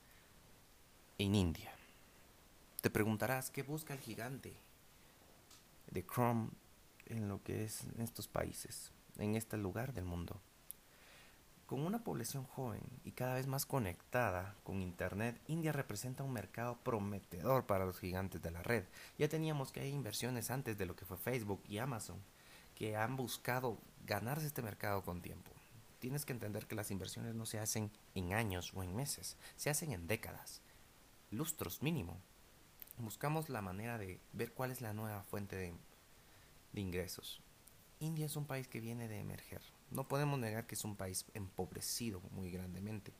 en 1.19 1.35
India. 1.35 1.71
Te 2.81 2.89
preguntarás, 2.89 3.51
¿qué 3.51 3.61
busca 3.61 3.93
el 3.93 3.99
gigante 3.99 4.53
de 5.91 6.05
Chrome 6.05 6.49
en 7.05 7.27
lo 7.27 7.43
que 7.43 7.63
es 7.63 7.83
en 7.83 8.01
estos 8.01 8.27
países, 8.27 8.91
en 9.17 9.35
este 9.35 9.57
lugar 9.57 9.93
del 9.93 10.05
mundo? 10.05 10.41
Con 11.67 11.81
una 11.81 12.03
población 12.03 12.43
joven 12.43 12.81
y 13.03 13.11
cada 13.11 13.35
vez 13.35 13.47
más 13.47 13.65
conectada 13.65 14.55
con 14.63 14.81
Internet, 14.81 15.39
India 15.47 15.71
representa 15.71 16.23
un 16.23 16.33
mercado 16.33 16.77
prometedor 16.83 17.65
para 17.65 17.85
los 17.85 17.99
gigantes 17.99 18.41
de 18.41 18.51
la 18.51 18.63
red. 18.63 18.83
Ya 19.17 19.29
teníamos 19.29 19.71
que 19.71 19.79
hay 19.79 19.91
inversiones 19.91 20.49
antes 20.49 20.77
de 20.77 20.85
lo 20.85 20.95
que 20.95 21.05
fue 21.05 21.17
Facebook 21.17 21.63
y 21.67 21.77
Amazon, 21.77 22.17
que 22.75 22.95
han 22.97 23.15
buscado 23.15 23.77
ganarse 24.05 24.47
este 24.47 24.61
mercado 24.61 25.03
con 25.03 25.21
tiempo 25.21 25.53
tienes 26.03 26.25
que 26.25 26.33
entender 26.33 26.67
que 26.67 26.75
las 26.75 26.91
inversiones 26.91 27.33
no 27.33 27.45
se 27.45 27.59
hacen 27.59 27.89
en 28.13 28.33
años 28.33 28.73
o 28.73 28.83
en 28.83 28.93
meses, 28.93 29.37
se 29.55 29.69
hacen 29.69 29.93
en 29.93 30.05
décadas, 30.05 30.61
lustros 31.31 31.81
mínimo. 31.81 32.19
Buscamos 32.97 33.47
la 33.47 33.61
manera 33.61 33.97
de 33.97 34.19
ver 34.33 34.51
cuál 34.51 34.71
es 34.71 34.81
la 34.81 34.93
nueva 34.93 35.23
fuente 35.23 35.55
de, 35.55 35.73
ingresos. 36.81 37.41
India 38.01 38.25
es 38.25 38.35
un 38.35 38.45
país 38.45 38.67
que 38.67 38.81
viene 38.81 39.07
de 39.07 39.21
emerger. 39.21 39.61
No 39.91 40.05
podemos 40.05 40.37
negar 40.37 40.67
que 40.67 40.75
es 40.75 40.83
un 40.83 40.97
país 40.97 41.23
empobrecido 41.35 42.19
muy 42.31 42.51
grandemente. 42.51 43.13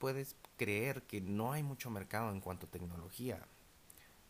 Puedes 0.00 0.34
creer 0.56 1.04
que 1.04 1.20
no 1.20 1.52
hay 1.52 1.62
mucho 1.62 1.88
mercado 1.88 2.32
en 2.32 2.40
cuanto 2.40 2.66
a 2.66 2.70
tecnología, 2.70 3.46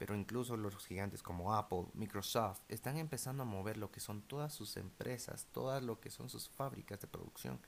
pero 0.00 0.16
incluso 0.16 0.56
los 0.56 0.86
gigantes 0.86 1.22
como 1.22 1.52
Apple, 1.52 1.84
Microsoft, 1.92 2.62
están 2.68 2.96
empezando 2.96 3.42
a 3.42 3.46
mover 3.46 3.76
lo 3.76 3.90
que 3.90 4.00
son 4.00 4.22
todas 4.22 4.50
sus 4.50 4.78
empresas, 4.78 5.46
todas 5.52 5.82
lo 5.82 6.00
que 6.00 6.08
son 6.08 6.30
sus 6.30 6.48
fábricas 6.48 7.02
de 7.02 7.06
producción 7.06 7.60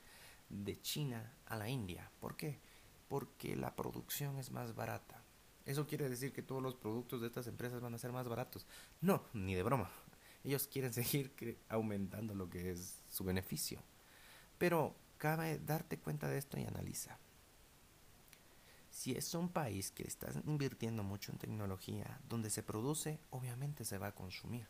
de 0.49 0.81
China 0.81 1.31
a 1.45 1.57
la 1.57 1.69
India. 1.69 2.09
¿Por 2.19 2.35
qué? 2.35 2.59
Porque 3.07 3.55
la 3.55 3.75
producción 3.75 4.39
es 4.39 4.49
más 4.49 4.73
barata. 4.73 5.23
¿Eso 5.63 5.85
quiere 5.85 6.09
decir 6.09 6.33
que 6.33 6.41
todos 6.41 6.63
los 6.63 6.73
productos 6.73 7.21
de 7.21 7.27
estas 7.27 7.45
empresas 7.45 7.81
van 7.81 7.93
a 7.93 7.99
ser 7.99 8.11
más 8.11 8.27
baratos? 8.27 8.65
No, 8.99 9.25
ni 9.33 9.53
de 9.53 9.61
broma. 9.61 9.91
Ellos 10.43 10.65
quieren 10.65 10.91
seguir 10.93 11.59
aumentando 11.69 12.33
lo 12.33 12.49
que 12.49 12.71
es 12.71 13.03
su 13.11 13.23
beneficio. 13.23 13.79
Pero 14.57 14.95
cabe 15.19 15.59
darte 15.59 15.99
cuenta 15.99 16.27
de 16.29 16.39
esto 16.39 16.59
y 16.59 16.63
analiza 16.63 17.19
si 18.93 19.13
es 19.13 19.33
un 19.33 19.49
país 19.49 19.89
que 19.89 20.03
está 20.03 20.31
invirtiendo 20.45 21.01
mucho 21.01 21.31
en 21.31 21.39
tecnología, 21.39 22.21
donde 22.29 22.51
se 22.51 22.61
produce, 22.61 23.19
obviamente 23.31 23.85
se 23.85 23.97
va 23.97 24.07
a 24.07 24.15
consumir. 24.15 24.67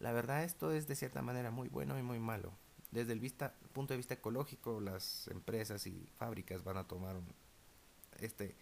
La 0.00 0.12
verdad 0.12 0.44
esto 0.44 0.72
es 0.72 0.88
de 0.88 0.96
cierta 0.96 1.20
manera 1.20 1.50
muy 1.50 1.68
bueno 1.68 1.98
y 1.98 2.02
muy 2.02 2.18
malo. 2.18 2.54
Desde 2.90 3.12
el 3.12 3.20
punto 3.74 3.92
de 3.92 3.98
vista 3.98 4.14
ecológico, 4.14 4.80
las 4.80 5.28
empresas 5.28 5.86
y 5.86 6.08
fábricas 6.16 6.64
van 6.64 6.78
a 6.78 6.88
tomar 6.88 7.20
este 8.18 8.56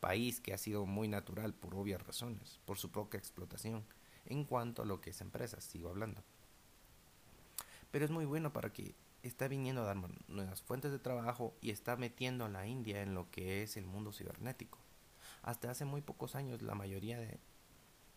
país 0.00 0.40
que 0.40 0.52
ha 0.52 0.58
sido 0.58 0.84
muy 0.84 1.06
natural 1.06 1.54
por 1.54 1.76
obvias 1.76 2.04
razones, 2.04 2.58
por 2.64 2.76
su 2.76 2.90
propia 2.90 3.18
explotación, 3.18 3.84
en 4.26 4.44
cuanto 4.44 4.82
a 4.82 4.84
lo 4.84 5.00
que 5.00 5.10
es 5.10 5.20
empresas, 5.20 5.62
sigo 5.62 5.90
hablando. 5.90 6.24
Pero 7.92 8.04
es 8.04 8.10
muy 8.10 8.24
bueno 8.24 8.52
para 8.52 8.72
que 8.72 8.96
está 9.22 9.48
viniendo 9.48 9.82
a 9.82 9.86
dar 9.86 9.96
nuevas 10.28 10.62
fuentes 10.62 10.92
de 10.92 10.98
trabajo 10.98 11.54
y 11.60 11.70
está 11.70 11.96
metiendo 11.96 12.44
a 12.44 12.48
la 12.48 12.66
India 12.66 13.02
en 13.02 13.14
lo 13.14 13.30
que 13.30 13.62
es 13.62 13.76
el 13.76 13.86
mundo 13.86 14.12
cibernético. 14.12 14.78
Hasta 15.42 15.70
hace 15.70 15.84
muy 15.84 16.00
pocos 16.00 16.34
años 16.34 16.62
la 16.62 16.74
mayoría 16.74 17.18
de, 17.18 17.38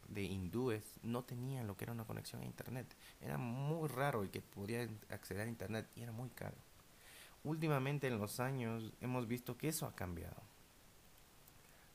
de 0.09 0.23
hindúes 0.23 0.99
no 1.03 1.23
tenían 1.23 1.67
lo 1.67 1.77
que 1.77 1.85
era 1.85 1.93
una 1.93 2.05
conexión 2.05 2.41
a 2.41 2.45
Internet. 2.45 2.95
Era 3.19 3.37
muy 3.37 3.87
raro 3.87 4.23
el 4.23 4.29
que 4.29 4.41
podían 4.41 4.99
acceder 5.09 5.47
a 5.47 5.49
Internet 5.49 5.89
y 5.95 6.01
era 6.01 6.11
muy 6.11 6.29
caro. 6.29 6.55
Últimamente 7.43 8.07
en 8.07 8.19
los 8.19 8.39
años 8.39 8.93
hemos 9.01 9.27
visto 9.27 9.57
que 9.57 9.69
eso 9.69 9.87
ha 9.87 9.95
cambiado. 9.95 10.41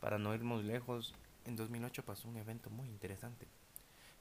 Para 0.01 0.19
no 0.19 0.35
ir 0.35 0.43
muy 0.43 0.63
lejos, 0.63 1.15
en 1.45 1.57
2008 1.57 2.05
pasó 2.05 2.29
un 2.29 2.37
evento 2.37 2.71
muy 2.71 2.89
interesante. 2.89 3.47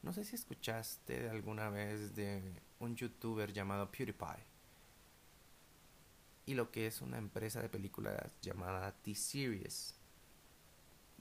No 0.04 0.14
sé 0.14 0.24
si 0.24 0.36
escuchaste 0.36 1.30
alguna 1.30 1.70
vez 1.70 2.16
de 2.16 2.54
un 2.80 2.96
youtuber 2.96 3.52
llamado 3.52 3.90
PewDiePie 3.90 4.55
y 6.46 6.54
lo 6.54 6.72
que 6.72 6.88
es 6.88 7.02
una 7.02 7.18
empresa 7.18 7.62
de 7.62 7.70
películas 7.70 8.32
llamada 8.42 8.92
T-Series. 8.92 9.96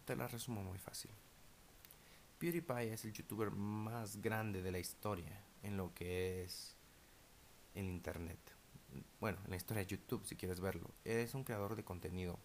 Te 0.04 0.16
la 0.16 0.28
resumo 0.28 0.62
muy 0.62 0.78
fácil. 0.78 1.10
PewDiePie 2.38 2.92
es 2.92 3.04
el 3.04 3.12
youtuber 3.12 3.50
más 3.50 4.20
grande 4.20 4.60
de 4.60 4.70
la 4.70 4.78
historia 4.78 5.40
en 5.62 5.76
lo 5.76 5.94
que 5.94 6.42
es 6.42 6.76
el 7.74 7.86
internet. 7.86 8.38
Bueno, 9.18 9.38
en 9.44 9.50
la 9.50 9.56
historia 9.56 9.82
de 9.82 9.90
YouTube, 9.90 10.26
si 10.26 10.36
quieres 10.36 10.60
verlo. 10.60 10.90
Es 11.04 11.34
un 11.34 11.44
creador 11.44 11.74
de 11.74 11.84
contenido 11.84 12.38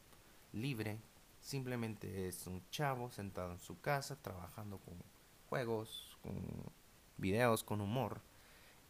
libre. 0.54 1.00
Simplemente 1.42 2.28
es 2.28 2.48
un 2.48 2.64
chavo 2.70 3.12
sentado 3.12 3.52
en 3.52 3.60
su 3.60 3.82
casa 3.82 4.16
trabajando 4.22 4.78
con 4.80 4.96
juegos, 5.50 6.18
con 6.22 6.34
videos, 7.18 7.64
con 7.64 7.82
humor. 7.82 8.22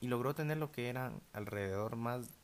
Y 0.01 0.07
logró 0.07 0.35
tener 0.35 0.57
lo 0.57 0.71
que 0.71 0.89
eran 0.89 1.21
alrededor 1.33 1.95
más 1.95 2.38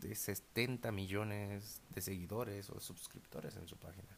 de 0.00 0.14
70 0.14 0.90
millones 0.92 1.80
de 1.90 2.00
seguidores 2.00 2.70
o 2.70 2.80
suscriptores 2.80 3.56
en 3.56 3.68
su 3.68 3.76
página. 3.76 4.16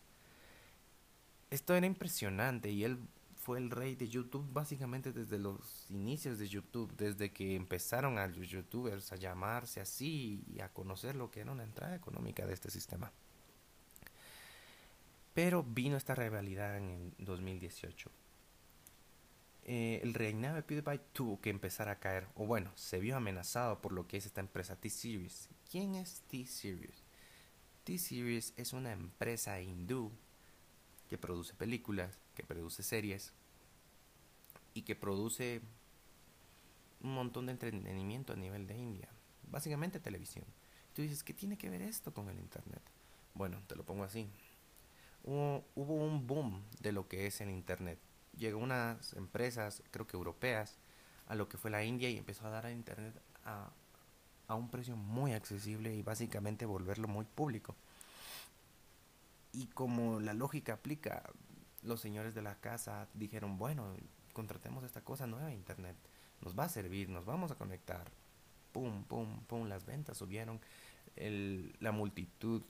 Esto 1.51 1.75
era 1.75 1.87
impresionante 1.87 2.71
y 2.71 2.85
él 2.85 2.99
fue 3.37 3.59
el 3.59 3.71
rey 3.71 3.97
de 3.97 4.09
YouTube 4.09 4.47
básicamente 4.53 5.13
desde 5.13 5.39
los 5.39 5.87
inicios 5.91 6.39
de 6.39 6.49
YouTube, 6.49 6.95
desde 6.97 7.33
que 7.33 7.57
empezaron 7.57 8.19
a 8.19 8.29
los 8.29 8.49
youtubers 8.49 9.13
a 9.13 9.17
llamarse 9.17 9.81
así 9.81 10.45
y 10.55 10.61
a 10.61 10.69
conocer 10.69 11.17
lo 11.17 11.31
que 11.31 11.41
era 11.41 11.51
una 11.51 11.65
entrada 11.65 11.95
económica 11.95 12.47
de 12.47 12.55
este 12.55 12.71
sistema. 12.71 13.13
Pero 15.35 15.63
vino 15.63 15.97
esta 15.97 16.15
rivalidad 16.15 16.77
en 16.77 17.15
2018 17.19 18.22
eh, 19.65 20.01
el 20.03 20.15
reinado 20.15 20.57
de 20.57 20.63
PewDiePie 20.63 21.01
tuvo 21.13 21.41
que 21.41 21.51
empezar 21.51 21.89
a 21.89 22.01
caer, 22.01 22.27
o 22.35 22.47
bueno, 22.47 22.73
se 22.75 22.99
vio 22.99 23.17
amenazado 23.17 23.81
por 23.81 23.93
lo 23.93 24.07
que 24.09 24.17
es 24.17 24.27
esta 24.27 24.41
empresa 24.41 24.77
T-Series. 24.77 25.49
¿Quién 25.71 25.95
es 25.95 26.23
T-Series? 26.29 27.03
T-Series 27.85 28.55
es 28.57 28.73
una 28.73 28.93
empresa 28.93 29.61
hindú 29.61 30.11
que 31.09 31.19
produce 31.19 31.55
películas, 31.55 32.19
que 32.35 32.43
produce 32.43 32.83
series 32.83 33.33
y 34.75 34.83
que 34.83 34.97
produce 34.97 35.61
un 37.03 37.15
montón 37.15 37.47
de 37.47 37.53
entretenimiento 37.53 38.33
a 38.33 38.37
nivel 38.37 38.67
de 38.67 38.77
India. 38.77 39.09
Básicamente 39.51 40.01
televisión. 40.01 40.47
Tú 40.95 41.03
dices, 41.03 41.23
¿qué 41.23 41.35
tiene 41.35 41.59
que 41.59 41.71
ver 41.71 41.83
esto 41.83 42.13
con 42.13 42.29
el 42.29 42.39
Internet? 42.39 42.83
Bueno, 43.35 43.61
te 43.67 43.77
lo 43.77 43.85
pongo 43.85 44.05
así. 44.05 44.29
Hubo, 45.25 45.65
hubo 45.75 45.95
un 45.95 46.27
boom 46.27 46.63
de 46.81 46.93
lo 46.93 47.09
que 47.09 47.27
es 47.27 47.41
el 47.41 47.51
Internet. 47.51 47.99
Llegó 48.37 48.59
unas 48.59 49.13
empresas, 49.15 49.83
creo 49.91 50.07
que 50.07 50.17
europeas, 50.17 50.79
a 51.27 51.35
lo 51.35 51.49
que 51.49 51.59
fue 51.59 51.71
la 51.71 51.85
India 51.85 52.11
y 52.11 52.19
empezó 52.19 52.47
a 52.47 52.51
dar 52.51 52.67
a 52.67 52.73
Internet 52.73 53.15
a, 53.45 53.71
a 54.49 54.55
un 54.55 54.71
precio 54.71 54.97
muy 54.97 55.33
accesible 55.33 55.95
y 55.95 56.03
básicamente 56.03 56.67
volverlo 56.67 57.09
muy 57.09 57.25
público. 57.25 57.77
Y 59.53 59.67
como 59.67 60.21
la 60.21 60.33
lógica 60.33 60.75
aplica, 60.75 61.23
los 61.83 62.01
señores 62.01 62.35
de 62.35 62.43
la 62.43 62.55
casa 62.57 63.09
dijeron, 63.15 63.59
bueno, 63.59 63.95
contratemos 64.33 64.85
esta 64.85 65.03
cosa 65.03 65.27
nueva, 65.27 65.53
Internet, 65.53 65.97
nos 66.41 66.59
va 66.59 66.65
a 66.65 66.69
servir, 66.69 67.09
nos 67.09 67.25
vamos 67.25 67.51
a 67.51 67.55
conectar. 67.55 68.11
Pum, 68.73 69.05
pum, 69.05 69.43
pum, 69.45 69.69
las 69.69 69.85
ventas 69.85 70.17
subieron. 70.17 70.61
El, 71.17 71.77
la 71.81 71.93
multitud 71.93 72.63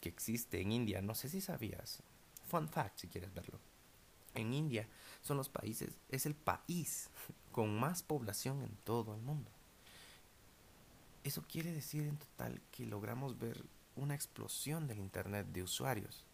que 0.00 0.08
existe 0.08 0.60
en 0.60 0.72
India, 0.72 1.00
no 1.00 1.14
sé 1.14 1.28
si 1.28 1.40
sabías, 1.40 2.02
fun 2.46 2.68
fact 2.68 2.98
si 2.98 3.08
quieres 3.08 3.32
verlo. 3.32 3.58
En 4.36 4.54
India 4.54 4.88
son 5.22 5.36
los 5.36 5.48
países, 5.48 5.98
es 6.08 6.26
el 6.26 6.34
país 6.34 7.10
con 7.52 7.78
más 7.78 8.02
población 8.02 8.62
en 8.62 8.76
todo 8.84 9.14
el 9.14 9.22
mundo. 9.22 9.50
Eso 11.24 11.42
quiere 11.42 11.72
decir 11.72 12.04
en 12.04 12.18
total 12.18 12.60
que 12.70 12.86
logramos 12.86 13.38
ver 13.38 13.64
una 13.96 14.14
explosión 14.14 14.86
del 14.86 15.00
Internet 15.00 15.48
de 15.48 15.62
usuarios. 15.62 16.24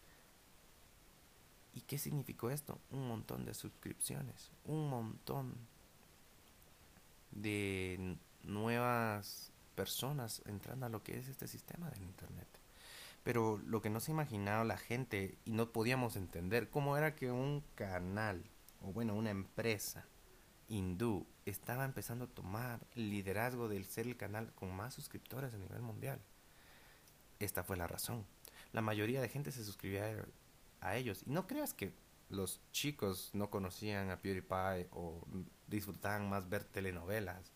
¿Y 1.73 1.81
qué 1.81 1.97
significó 1.97 2.51
esto? 2.51 2.79
Un 2.91 3.07
montón 3.07 3.45
de 3.45 3.55
suscripciones, 3.55 4.51
un 4.65 4.89
montón 4.89 5.55
de 7.31 8.17
nuevas 8.43 9.51
personas 9.75 10.43
entrando 10.45 10.85
a 10.85 10.89
lo 10.89 11.01
que 11.01 11.17
es 11.17 11.27
este 11.27 11.47
sistema 11.47 11.89
del 11.89 12.03
Internet. 12.03 12.47
Pero 13.23 13.57
lo 13.65 13.81
que 13.81 13.89
no 13.89 13.99
se 13.99 14.11
imaginaba 14.11 14.63
la 14.63 14.77
gente 14.77 15.37
y 15.45 15.51
no 15.51 15.71
podíamos 15.71 16.15
entender 16.15 16.69
cómo 16.69 16.97
era 16.97 17.15
que 17.15 17.31
un 17.31 17.63
canal, 17.75 18.43
o 18.81 18.91
bueno, 18.91 19.15
una 19.15 19.31
empresa 19.31 20.05
hindú 20.67 21.25
estaba 21.45 21.85
empezando 21.85 22.25
a 22.25 22.29
tomar 22.29 22.85
liderazgo 22.95 23.67
del 23.67 23.85
ser 23.85 24.07
el 24.07 24.17
canal 24.17 24.53
con 24.53 24.75
más 24.75 24.93
suscriptores 24.93 25.53
a 25.53 25.57
nivel 25.57 25.81
mundial. 25.81 26.21
Esta 27.39 27.63
fue 27.63 27.77
la 27.77 27.87
razón. 27.87 28.25
La 28.71 28.81
mayoría 28.81 29.21
de 29.21 29.29
gente 29.29 29.51
se 29.51 29.63
suscribía 29.63 30.25
a 30.81 30.95
ellos. 30.95 31.23
Y 31.25 31.31
no 31.31 31.47
creas 31.47 31.73
que 31.73 31.93
los 32.29 32.61
chicos 32.71 33.29
no 33.33 33.49
conocían 33.49 34.09
a 34.09 34.21
PewDiePie 34.21 34.89
o 34.91 35.21
disfrutaban 35.67 36.29
más 36.29 36.49
ver 36.49 36.63
telenovelas, 36.63 37.53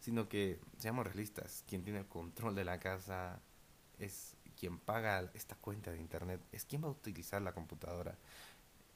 sino 0.00 0.28
que, 0.28 0.60
seamos 0.78 1.06
realistas, 1.06 1.64
quien 1.66 1.82
tiene 1.82 2.00
el 2.00 2.06
control 2.06 2.54
de 2.54 2.64
la 2.64 2.78
casa 2.78 3.40
es 3.98 4.33
quien 4.64 4.78
paga 4.78 5.30
esta 5.34 5.56
cuenta 5.56 5.90
de 5.90 6.00
internet, 6.00 6.40
es 6.50 6.64
quien 6.64 6.82
va 6.82 6.88
a 6.88 6.92
utilizar 6.92 7.42
la 7.42 7.52
computadora. 7.52 8.16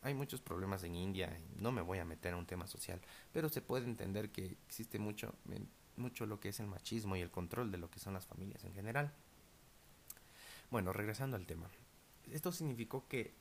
Hay 0.01 0.15
muchos 0.15 0.41
problemas 0.41 0.83
en 0.83 0.95
India, 0.95 1.39
no 1.59 1.73
me 1.73 1.83
voy 1.83 1.99
a 1.99 2.07
meter 2.07 2.33
en 2.33 2.39
un 2.39 2.47
tema 2.47 2.67
social, 2.67 2.99
pero 3.35 3.51
se 3.51 3.61
puede 3.61 3.85
entender 3.85 4.31
que 4.33 4.57
existe 4.67 4.99
mucho, 4.99 5.35
mucho 5.99 6.25
lo 6.25 6.41
que 6.41 6.49
es 6.49 6.61
el 6.61 6.69
machismo 6.69 7.17
y 7.17 7.21
el 7.21 7.31
control 7.31 7.71
de 7.71 7.77
lo 7.77 7.91
que 7.91 8.01
son 8.01 8.15
las 8.15 8.25
familias 8.25 8.65
en 8.65 8.73
general. 8.73 9.13
Bueno, 10.71 10.95
regresando 10.95 11.37
al 11.37 11.45
tema. 11.45 11.69
Esto 12.31 12.51
significó 12.51 13.07
que 13.07 13.35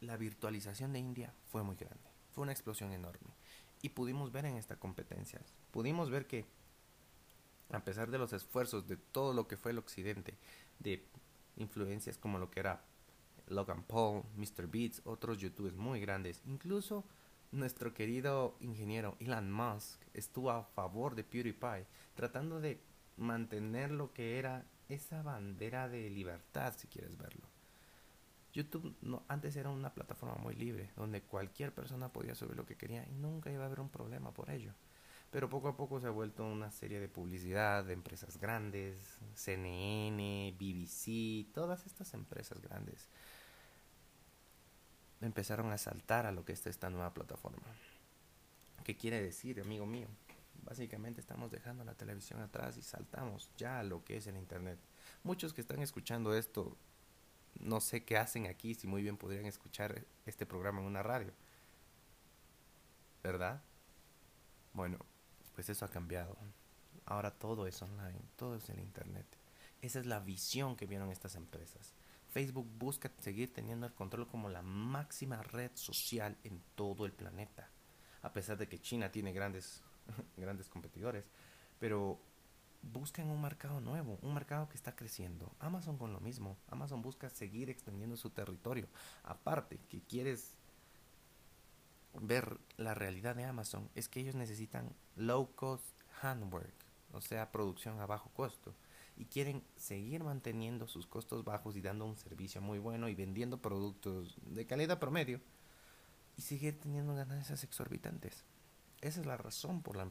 la 0.00 0.16
virtualización 0.16 0.92
de 0.92 0.98
India 0.98 1.32
fue 1.46 1.62
muy 1.62 1.76
grande, 1.76 2.10
fue 2.32 2.42
una 2.42 2.50
explosión 2.50 2.92
enorme. 2.92 3.36
Y 3.82 3.90
pudimos 3.90 4.32
ver 4.32 4.46
en 4.46 4.56
esta 4.56 4.74
competencia, 4.74 5.40
pudimos 5.70 6.10
ver 6.10 6.26
que 6.26 6.44
a 7.70 7.84
pesar 7.84 8.10
de 8.10 8.18
los 8.18 8.32
esfuerzos 8.32 8.88
de 8.88 8.96
todo 8.96 9.32
lo 9.32 9.46
que 9.46 9.56
fue 9.56 9.70
el 9.70 9.78
occidente, 9.78 10.34
de 10.80 11.06
influencias 11.58 12.18
como 12.18 12.38
lo 12.38 12.50
que 12.50 12.60
era 12.60 12.82
Logan 13.48 13.82
Paul, 13.82 14.24
Mr. 14.36 14.66
Beats, 14.66 15.02
otros 15.04 15.38
youtubers 15.38 15.76
muy 15.76 16.00
grandes, 16.00 16.42
incluso 16.46 17.04
nuestro 17.50 17.94
querido 17.94 18.56
ingeniero 18.60 19.16
Elon 19.20 19.50
Musk 19.50 20.00
estuvo 20.12 20.50
a 20.50 20.64
favor 20.64 21.14
de 21.14 21.24
PewDiePie, 21.24 21.86
tratando 22.14 22.60
de 22.60 22.80
mantener 23.16 23.90
lo 23.90 24.12
que 24.12 24.38
era 24.38 24.64
esa 24.88 25.22
bandera 25.22 25.88
de 25.88 26.10
libertad, 26.10 26.74
si 26.76 26.86
quieres 26.88 27.16
verlo. 27.16 27.46
YouTube 28.52 28.96
no, 29.02 29.22
antes 29.28 29.56
era 29.56 29.70
una 29.70 29.94
plataforma 29.94 30.36
muy 30.36 30.54
libre, 30.54 30.90
donde 30.96 31.22
cualquier 31.22 31.72
persona 31.74 32.12
podía 32.12 32.34
subir 32.34 32.56
lo 32.56 32.66
que 32.66 32.76
quería 32.76 33.06
y 33.06 33.12
nunca 33.12 33.50
iba 33.50 33.62
a 33.62 33.66
haber 33.66 33.80
un 33.80 33.90
problema 33.90 34.32
por 34.32 34.50
ello. 34.50 34.72
Pero 35.30 35.48
poco 35.48 35.68
a 35.68 35.76
poco 35.76 36.00
se 36.00 36.06
ha 36.06 36.10
vuelto 36.10 36.46
una 36.46 36.70
serie 36.70 37.00
de 37.00 37.08
publicidad 37.08 37.84
de 37.84 37.92
empresas 37.92 38.38
grandes, 38.38 39.18
CNN, 39.34 40.54
BBC, 40.58 41.52
todas 41.52 41.84
estas 41.86 42.14
empresas 42.14 42.60
grandes 42.62 43.08
empezaron 45.20 45.70
a 45.72 45.78
saltar 45.78 46.26
a 46.26 46.32
lo 46.32 46.44
que 46.44 46.52
es 46.52 46.66
esta 46.66 46.90
nueva 46.90 47.12
plataforma. 47.12 47.66
¿Qué 48.84 48.96
quiere 48.96 49.20
decir, 49.20 49.60
amigo 49.60 49.84
mío? 49.84 50.08
Básicamente 50.64 51.20
estamos 51.20 51.50
dejando 51.50 51.84
la 51.84 51.94
televisión 51.94 52.40
atrás 52.40 52.76
y 52.76 52.82
saltamos 52.82 53.50
ya 53.56 53.80
a 53.80 53.82
lo 53.82 54.04
que 54.04 54.16
es 54.16 54.26
el 54.26 54.36
Internet. 54.36 54.78
Muchos 55.24 55.52
que 55.52 55.60
están 55.60 55.80
escuchando 55.82 56.34
esto 56.34 56.76
no 57.60 57.80
sé 57.80 58.04
qué 58.04 58.16
hacen 58.16 58.46
aquí, 58.46 58.74
si 58.74 58.86
muy 58.86 59.02
bien 59.02 59.16
podrían 59.16 59.46
escuchar 59.46 60.04
este 60.26 60.46
programa 60.46 60.80
en 60.80 60.86
una 60.86 61.02
radio. 61.02 61.32
¿Verdad? 63.22 63.62
Bueno, 64.72 64.98
pues 65.58 65.70
eso 65.70 65.84
ha 65.84 65.90
cambiado. 65.90 66.36
Ahora 67.04 67.32
todo 67.32 67.66
es 67.66 67.82
online, 67.82 68.20
todo 68.36 68.54
es 68.54 68.68
en 68.68 68.78
Internet. 68.78 69.26
Esa 69.82 69.98
es 69.98 70.06
la 70.06 70.20
visión 70.20 70.76
que 70.76 70.86
vieron 70.86 71.10
estas 71.10 71.34
empresas. 71.34 71.94
Facebook 72.28 72.68
busca 72.78 73.10
seguir 73.18 73.52
teniendo 73.52 73.84
el 73.84 73.92
control 73.92 74.28
como 74.28 74.48
la 74.50 74.62
máxima 74.62 75.42
red 75.42 75.72
social 75.74 76.38
en 76.44 76.62
todo 76.76 77.06
el 77.06 77.12
planeta. 77.12 77.68
A 78.22 78.32
pesar 78.32 78.56
de 78.56 78.68
que 78.68 78.80
China 78.80 79.10
tiene 79.10 79.32
grandes, 79.32 79.82
grandes 80.36 80.68
competidores. 80.68 81.24
Pero 81.80 82.20
buscan 82.80 83.28
un 83.28 83.42
mercado 83.42 83.80
nuevo, 83.80 84.20
un 84.22 84.34
mercado 84.34 84.68
que 84.68 84.76
está 84.76 84.94
creciendo. 84.94 85.56
Amazon 85.58 85.98
con 85.98 86.12
lo 86.12 86.20
mismo. 86.20 86.56
Amazon 86.68 87.02
busca 87.02 87.30
seguir 87.30 87.68
extendiendo 87.68 88.16
su 88.16 88.30
territorio. 88.30 88.86
Aparte, 89.24 89.80
que 89.88 90.02
quieres 90.02 90.56
ver 92.20 92.58
la 92.76 92.94
realidad 92.94 93.36
de 93.36 93.44
Amazon, 93.44 93.90
es 93.94 94.08
que 94.08 94.20
ellos 94.20 94.34
necesitan 94.34 94.94
low 95.16 95.54
cost 95.54 95.84
handwork, 96.22 96.74
o 97.12 97.20
sea, 97.20 97.50
producción 97.52 98.00
a 98.00 98.06
bajo 98.06 98.30
costo. 98.30 98.74
Y 99.16 99.24
quieren 99.24 99.64
seguir 99.76 100.22
manteniendo 100.22 100.86
sus 100.86 101.06
costos 101.06 101.44
bajos 101.44 101.76
y 101.76 101.80
dando 101.80 102.04
un 102.06 102.16
servicio 102.16 102.60
muy 102.60 102.78
bueno 102.78 103.08
y 103.08 103.14
vendiendo 103.16 103.60
productos 103.60 104.38
de 104.42 104.66
calidad 104.66 105.00
promedio 105.00 105.40
y 106.36 106.42
seguir 106.42 106.78
teniendo 106.78 107.16
ganancias 107.16 107.64
exorbitantes. 107.64 108.44
Esa 109.00 109.20
es 109.20 109.26
la 109.26 109.36
razón 109.36 109.82
por, 109.82 109.96
la, 109.96 110.08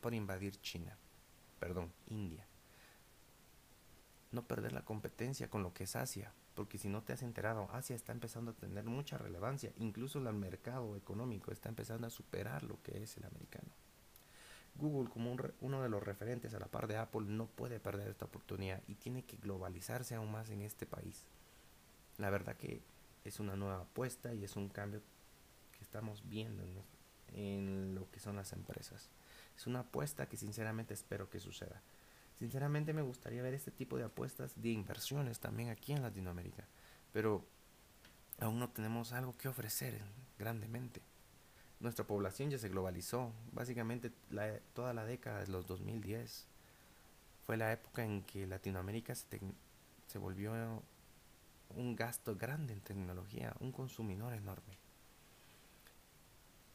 por 0.00 0.14
invadir 0.14 0.60
China 0.60 0.98
perdón, 1.62 1.92
India. 2.08 2.44
No 4.32 4.42
perder 4.48 4.72
la 4.72 4.84
competencia 4.84 5.48
con 5.48 5.62
lo 5.62 5.72
que 5.72 5.84
es 5.84 5.94
Asia, 5.94 6.32
porque 6.54 6.78
si 6.78 6.88
no 6.88 7.02
te 7.02 7.12
has 7.12 7.22
enterado, 7.22 7.68
Asia 7.72 7.96
está 7.96 8.12
empezando 8.12 8.50
a 8.50 8.54
tener 8.54 8.84
mucha 8.84 9.18
relevancia, 9.18 9.72
incluso 9.78 10.18
el 10.18 10.34
mercado 10.34 10.96
económico 10.96 11.52
está 11.52 11.68
empezando 11.68 12.06
a 12.06 12.10
superar 12.10 12.62
lo 12.62 12.80
que 12.82 13.02
es 13.02 13.16
el 13.16 13.24
americano. 13.24 13.70
Google, 14.74 15.10
como 15.10 15.36
uno 15.60 15.82
de 15.82 15.88
los 15.88 16.02
referentes 16.02 16.54
a 16.54 16.58
la 16.58 16.66
par 16.66 16.86
de 16.86 16.96
Apple, 16.96 17.26
no 17.26 17.46
puede 17.46 17.78
perder 17.78 18.08
esta 18.08 18.24
oportunidad 18.24 18.82
y 18.88 18.94
tiene 18.94 19.24
que 19.24 19.36
globalizarse 19.36 20.14
aún 20.14 20.32
más 20.32 20.50
en 20.50 20.62
este 20.62 20.86
país. 20.86 21.24
La 22.18 22.30
verdad 22.30 22.56
que 22.56 22.80
es 23.24 23.38
una 23.38 23.56
nueva 23.56 23.82
apuesta 23.82 24.34
y 24.34 24.44
es 24.44 24.56
un 24.56 24.68
cambio 24.68 25.02
que 25.76 25.84
estamos 25.84 26.26
viendo 26.28 26.62
en 27.34 27.94
lo 27.94 28.10
que 28.10 28.20
son 28.20 28.36
las 28.36 28.52
empresas. 28.52 29.10
Es 29.56 29.66
una 29.66 29.80
apuesta 29.80 30.26
que 30.26 30.36
sinceramente 30.36 30.94
espero 30.94 31.28
que 31.28 31.40
suceda. 31.40 31.82
Sinceramente 32.42 32.92
me 32.92 33.02
gustaría 33.02 33.40
ver 33.40 33.54
este 33.54 33.70
tipo 33.70 33.96
de 33.96 34.02
apuestas 34.02 34.60
de 34.60 34.70
inversiones 34.70 35.38
también 35.38 35.68
aquí 35.68 35.92
en 35.92 36.02
Latinoamérica, 36.02 36.66
pero 37.12 37.46
aún 38.40 38.58
no 38.58 38.68
tenemos 38.68 39.12
algo 39.12 39.36
que 39.38 39.46
ofrecer 39.46 40.00
grandemente. 40.40 41.02
Nuestra 41.78 42.04
población 42.04 42.50
ya 42.50 42.58
se 42.58 42.68
globalizó, 42.68 43.32
básicamente 43.52 44.10
toda 44.74 44.92
la 44.92 45.04
década 45.04 45.38
de 45.38 45.52
los 45.52 45.68
2010 45.68 46.48
fue 47.46 47.56
la 47.56 47.72
época 47.72 48.04
en 48.04 48.24
que 48.24 48.44
Latinoamérica 48.48 49.14
se, 49.14 49.40
se 50.08 50.18
volvió 50.18 50.82
un 51.76 51.94
gasto 51.94 52.34
grande 52.34 52.72
en 52.72 52.80
tecnología, 52.80 53.54
un 53.60 53.70
consumidor 53.70 54.34
enorme. 54.34 54.78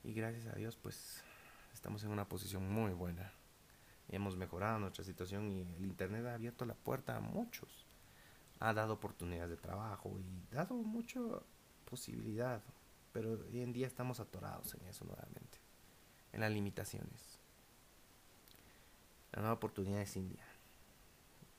Y 0.06 0.14
gracias 0.14 0.48
a 0.48 0.56
Dios, 0.56 0.78
pues 0.78 1.22
estamos 1.74 2.06
en 2.06 2.12
una 2.12 2.24
posición 2.24 2.72
muy 2.72 2.94
buena. 2.94 3.34
Hemos 4.10 4.38
mejorado 4.38 4.80
nuestra 4.80 5.04
situación 5.04 5.52
y 5.52 5.62
el 5.62 5.86
Internet 5.86 6.26
ha 6.26 6.34
abierto 6.34 6.66
la 6.66 6.76
puerta 6.76 7.18
a 7.18 7.20
muchos. 7.20 7.86
Ha 8.60 8.74
dado 8.74 8.94
oportunidades 8.94 9.50
de 9.50 9.58
trabajo 9.58 10.18
y 10.20 10.56
dado 10.56 10.76
mucha 10.76 11.20
posibilidad. 11.90 12.62
Pero 13.12 13.32
hoy 13.32 13.62
en 13.62 13.74
día 13.74 13.88
estamos 13.88 14.20
atorados 14.20 14.74
en 14.76 14.88
eso 14.88 15.06
nuevamente. 15.06 15.60
En 16.32 16.42
las 16.42 16.52
limitaciones. 16.52 17.40
La 19.34 19.42
nueva 19.42 19.56
oportunidad 19.56 20.02
es 20.02 20.16
India. 20.16 20.46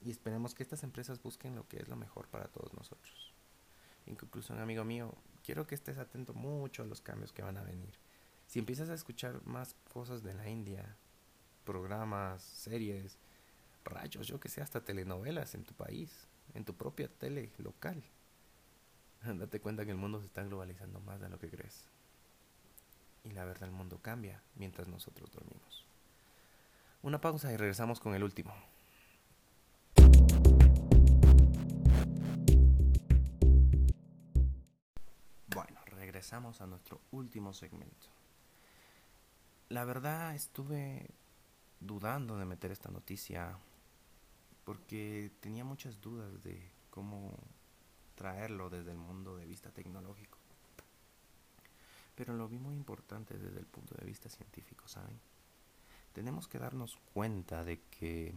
Y 0.00 0.10
esperemos 0.10 0.54
que 0.54 0.62
estas 0.62 0.82
empresas 0.84 1.22
busquen 1.22 1.54
lo 1.54 1.66
que 1.68 1.78
es 1.78 1.88
lo 1.88 1.96
mejor 1.96 2.28
para 2.28 2.48
todos 2.48 2.72
nosotros. 2.74 3.32
Wilson, 4.34 4.58
amigo 4.58 4.84
mío, 4.84 5.14
quiero 5.44 5.66
que 5.66 5.74
estés 5.74 5.98
atento 5.98 6.32
mucho 6.32 6.82
a 6.82 6.86
los 6.86 7.00
cambios 7.00 7.32
que 7.32 7.42
van 7.42 7.58
a 7.58 7.62
venir. 7.62 7.94
Si 8.46 8.58
empiezas 8.58 8.88
a 8.88 8.94
escuchar 8.94 9.44
más 9.44 9.74
cosas 9.92 10.22
de 10.22 10.34
la 10.34 10.48
India, 10.48 10.96
programas, 11.68 12.42
series, 12.42 13.18
rayos, 13.84 14.26
yo 14.26 14.40
que 14.40 14.48
sé, 14.48 14.62
hasta 14.62 14.82
telenovelas 14.82 15.54
en 15.54 15.64
tu 15.64 15.74
país, 15.74 16.26
en 16.54 16.64
tu 16.64 16.74
propia 16.74 17.08
tele 17.08 17.50
local, 17.58 18.02
date 19.22 19.60
cuenta 19.60 19.84
que 19.84 19.90
el 19.90 19.98
mundo 19.98 20.18
se 20.18 20.24
está 20.24 20.42
globalizando 20.44 20.98
más 21.00 21.20
de 21.20 21.28
lo 21.28 21.38
que 21.38 21.50
crees. 21.50 21.84
Y 23.22 23.32
la 23.32 23.44
verdad, 23.44 23.68
el 23.68 23.74
mundo 23.74 23.98
cambia 24.00 24.40
mientras 24.56 24.88
nosotros 24.88 25.30
dormimos. 25.30 25.84
Una 27.02 27.20
pausa 27.20 27.52
y 27.52 27.58
regresamos 27.58 28.00
con 28.00 28.14
el 28.14 28.24
último. 28.24 28.54
Bueno, 35.54 35.80
regresamos 35.84 36.62
a 36.62 36.66
nuestro 36.66 37.02
último 37.10 37.52
segmento. 37.52 38.06
La 39.68 39.84
verdad 39.84 40.34
estuve 40.34 41.10
dudando 41.80 42.36
de 42.36 42.44
meter 42.44 42.70
esta 42.70 42.90
noticia 42.90 43.58
porque 44.64 45.30
tenía 45.40 45.64
muchas 45.64 46.00
dudas 46.00 46.42
de 46.42 46.70
cómo 46.90 47.34
traerlo 48.14 48.68
desde 48.68 48.90
el 48.90 48.98
mundo 48.98 49.36
de 49.36 49.46
vista 49.46 49.70
tecnológico. 49.70 50.38
Pero 52.14 52.34
lo 52.34 52.48
vi 52.48 52.58
muy 52.58 52.74
importante 52.74 53.38
desde 53.38 53.60
el 53.60 53.66
punto 53.66 53.94
de 53.94 54.04
vista 54.04 54.28
científico, 54.28 54.88
¿saben? 54.88 55.18
tenemos 56.18 56.48
que 56.48 56.58
darnos 56.58 56.98
cuenta 57.14 57.64
de 57.64 57.80
que 57.90 58.34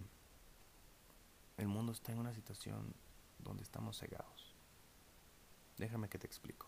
el 1.58 1.68
mundo 1.68 1.92
está 1.92 2.12
en 2.12 2.20
una 2.20 2.32
situación 2.32 2.94
donde 3.40 3.64
estamos 3.64 3.98
cegados. 3.98 4.56
Déjame 5.80 6.08
que 6.08 6.20
te 6.20 6.28
explico. 6.28 6.68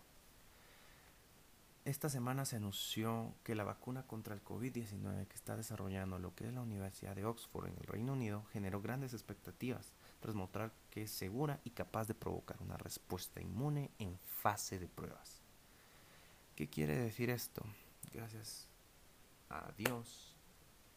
Esta 1.86 2.08
semana 2.08 2.46
se 2.46 2.56
anunció 2.56 3.36
que 3.44 3.56
la 3.56 3.66
vacuna 3.66 4.08
contra 4.08 4.34
el 4.34 4.42
COVID-19 4.42 5.28
que 5.28 5.36
está 5.36 5.58
desarrollando 5.58 6.18
lo 6.18 6.34
que 6.34 6.48
es 6.48 6.54
la 6.54 6.62
Universidad 6.62 7.14
de 7.14 7.26
Oxford 7.26 7.68
en 7.68 7.78
el 7.78 7.84
Reino 7.84 8.14
Unido 8.14 8.46
generó 8.54 8.82
grandes 8.82 9.12
expectativas 9.14 9.92
tras 10.22 10.34
mostrar 10.34 10.72
que 10.90 11.04
es 11.04 11.12
segura 11.12 11.60
y 11.66 11.72
capaz 11.72 12.08
de 12.08 12.14
provocar 12.14 12.62
una 12.62 12.78
respuesta 12.78 13.42
inmune 13.42 13.92
en 14.00 14.18
fase 14.18 14.80
de 14.80 14.88
pruebas. 14.88 15.42
¿Qué 16.56 16.70
quiere 16.70 16.96
decir 16.96 17.30
esto? 17.30 17.66
Gracias 18.14 18.70
a 19.50 19.74
Dios 19.78 20.38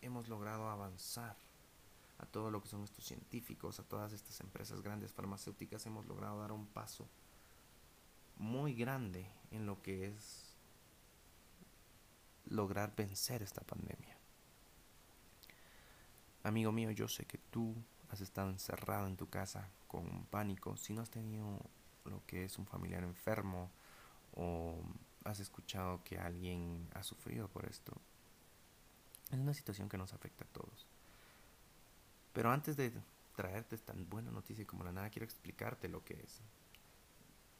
hemos 0.03 0.29
logrado 0.29 0.69
avanzar 0.69 1.37
a 2.19 2.27
todo 2.27 2.53
lo 2.53 2.63
que 2.63 2.69
son 2.69 2.85
estos 2.85 3.05
científicos, 3.05 3.81
a 3.81 3.83
todas 3.83 4.13
estas 4.13 4.39
empresas 4.41 4.83
grandes 4.83 5.13
farmacéuticas, 5.13 5.85
hemos 5.87 6.07
logrado 6.07 6.41
dar 6.41 6.53
un 6.53 6.67
paso 6.69 7.09
muy 8.37 8.75
grande 8.75 9.29
en 9.51 9.67
lo 9.67 9.83
que 9.83 10.07
es 10.07 10.46
lograr 12.47 12.95
vencer 12.97 13.43
esta 13.43 13.63
pandemia. 13.63 14.17
Amigo 16.43 16.73
mío, 16.73 16.91
yo 16.91 17.09
sé 17.09 17.25
que 17.25 17.39
tú 17.39 17.75
has 18.11 18.21
estado 18.21 18.51
encerrado 18.51 19.07
en 19.07 19.17
tu 19.17 19.29
casa 19.29 19.69
con 19.89 20.27
pánico, 20.27 20.77
si 20.77 20.93
no 20.93 21.03
has 21.03 21.11
tenido 21.11 21.61
lo 22.05 22.25
que 22.27 22.45
es 22.45 22.59
un 22.59 22.67
familiar 22.67 23.03
enfermo 23.03 23.71
o 24.35 24.81
has 25.25 25.41
escuchado 25.41 26.05
que 26.05 26.19
alguien 26.19 26.89
ha 26.95 27.03
sufrido 27.03 27.49
por 27.49 27.67
esto, 27.67 27.93
es 29.31 29.39
una 29.39 29.55
situación 29.55 29.89
que 29.89 29.99
nos 29.99 30.13
afecta 30.13 30.45
a 30.45 30.49
todos. 30.49 30.87
Pero 32.33 32.51
antes 32.51 32.77
de 32.77 32.93
traerte 33.35 33.77
tan 33.79 34.09
buena 34.09 34.31
noticia 34.31 34.67
como 34.67 34.85
la 34.85 34.93
nada, 34.93 35.11
quiero 35.11 35.25
explicarte 35.25 35.89
lo 35.89 36.05
que 36.05 36.15
es. 36.15 36.41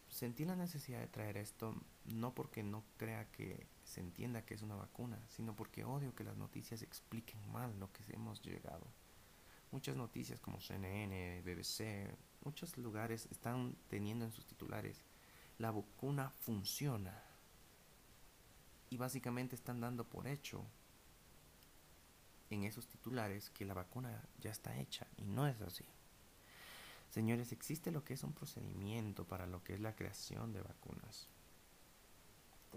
Sentí 0.09 0.45
la 0.45 0.55
necesidad 0.55 1.01
de 1.01 1.09
traer 1.09 1.37
esto 1.37 1.75
no 2.05 2.35
porque 2.35 2.63
no 2.63 2.85
crea 2.97 3.31
que 3.33 3.67
se 3.87 4.01
entienda 4.01 4.45
que 4.45 4.53
es 4.53 4.63
una 4.63 4.75
vacuna, 4.75 5.19
sino 5.29 5.57
porque 5.57 5.85
odio 5.85 6.15
que 6.15 6.25
las 6.25 6.37
noticias 6.37 6.83
expliquen 6.83 7.41
mal 7.51 7.79
lo 7.79 7.91
que 7.93 8.03
hemos 8.13 8.43
llegado. 8.43 8.87
Muchas 9.73 9.97
noticias 9.97 10.41
como 10.41 10.61
CNN, 10.61 11.41
BBC, 11.43 12.15
muchos 12.45 12.77
lugares 12.77 13.27
están 13.31 13.75
teniendo 13.89 14.27
en 14.27 14.33
sus 14.33 14.47
titulares 14.47 15.03
la 15.59 15.71
vacuna 15.71 16.31
funciona. 16.31 17.23
Y 18.91 18.97
básicamente 18.97 19.57
están 19.57 19.81
dando 19.81 20.05
por 20.05 20.27
hecho 20.27 20.65
en 22.51 22.65
esos 22.65 22.87
titulares 22.87 23.51
que 23.51 23.65
la 23.65 23.75
vacuna 23.75 24.23
ya 24.41 24.51
está 24.51 24.77
hecha 24.79 25.07
y 25.17 25.25
no 25.25 25.47
es 25.47 25.61
así. 25.61 25.85
Señores, 27.11 27.53
existe 27.53 27.91
lo 27.91 28.05
que 28.05 28.15
es 28.15 28.23
un 28.23 28.33
procedimiento 28.33 29.25
para 29.25 29.47
lo 29.47 29.65
que 29.65 29.75
es 29.75 29.81
la 29.81 29.97
creación 29.97 30.53
de 30.53 30.61
vacunas. 30.61 31.29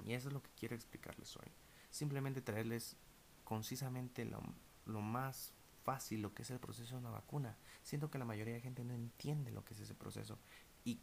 Y 0.06 0.14
eso 0.14 0.28
es 0.30 0.34
lo 0.34 0.42
que 0.42 0.50
quiero 0.58 0.76
explicarles 0.76 1.36
hoy. 1.38 1.48
Simplemente 1.90 2.42
traerles 2.42 2.96
concisamente 3.44 4.26
lo, 4.26 4.42
lo 4.86 5.02
más 5.02 5.54
fácil 5.84 6.22
lo 6.22 6.34
que 6.34 6.44
es 6.44 6.52
el 6.52 6.60
proceso 6.60 6.96
de 6.96 7.02
una 7.02 7.10
vacuna. 7.10 7.58
Siento 7.84 8.12
que 8.12 8.20
la 8.20 8.26
mayoría 8.26 8.54
de 8.54 8.62
gente 8.62 8.84
no 8.84 8.94
entiende 8.94 9.52
lo 9.52 9.64
que 9.66 9.74
es 9.74 9.80
ese 9.80 9.96
proceso 9.96 10.38
y 10.84 11.00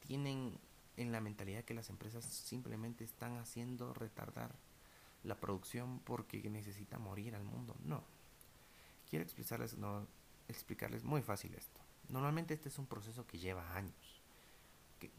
tienen 0.00 0.58
en 0.96 1.12
la 1.12 1.20
mentalidad 1.20 1.64
que 1.64 1.74
las 1.74 1.90
empresas 1.90 2.24
simplemente 2.24 3.02
están 3.04 3.38
haciendo 3.38 3.94
retardar 3.94 4.54
la 5.24 5.38
producción 5.40 6.00
porque 6.00 6.48
necesita 6.50 6.98
morir 6.98 7.34
al 7.34 7.44
mundo. 7.44 7.76
No. 7.84 8.04
Quiero 9.08 9.24
explicarles, 9.24 9.76
no, 9.76 10.06
explicarles 10.48 11.04
muy 11.04 11.22
fácil 11.22 11.54
esto. 11.54 11.80
Normalmente 12.08 12.54
este 12.54 12.68
es 12.68 12.78
un 12.78 12.86
proceso 12.86 13.26
que 13.26 13.38
lleva 13.38 13.74
años. 13.74 14.21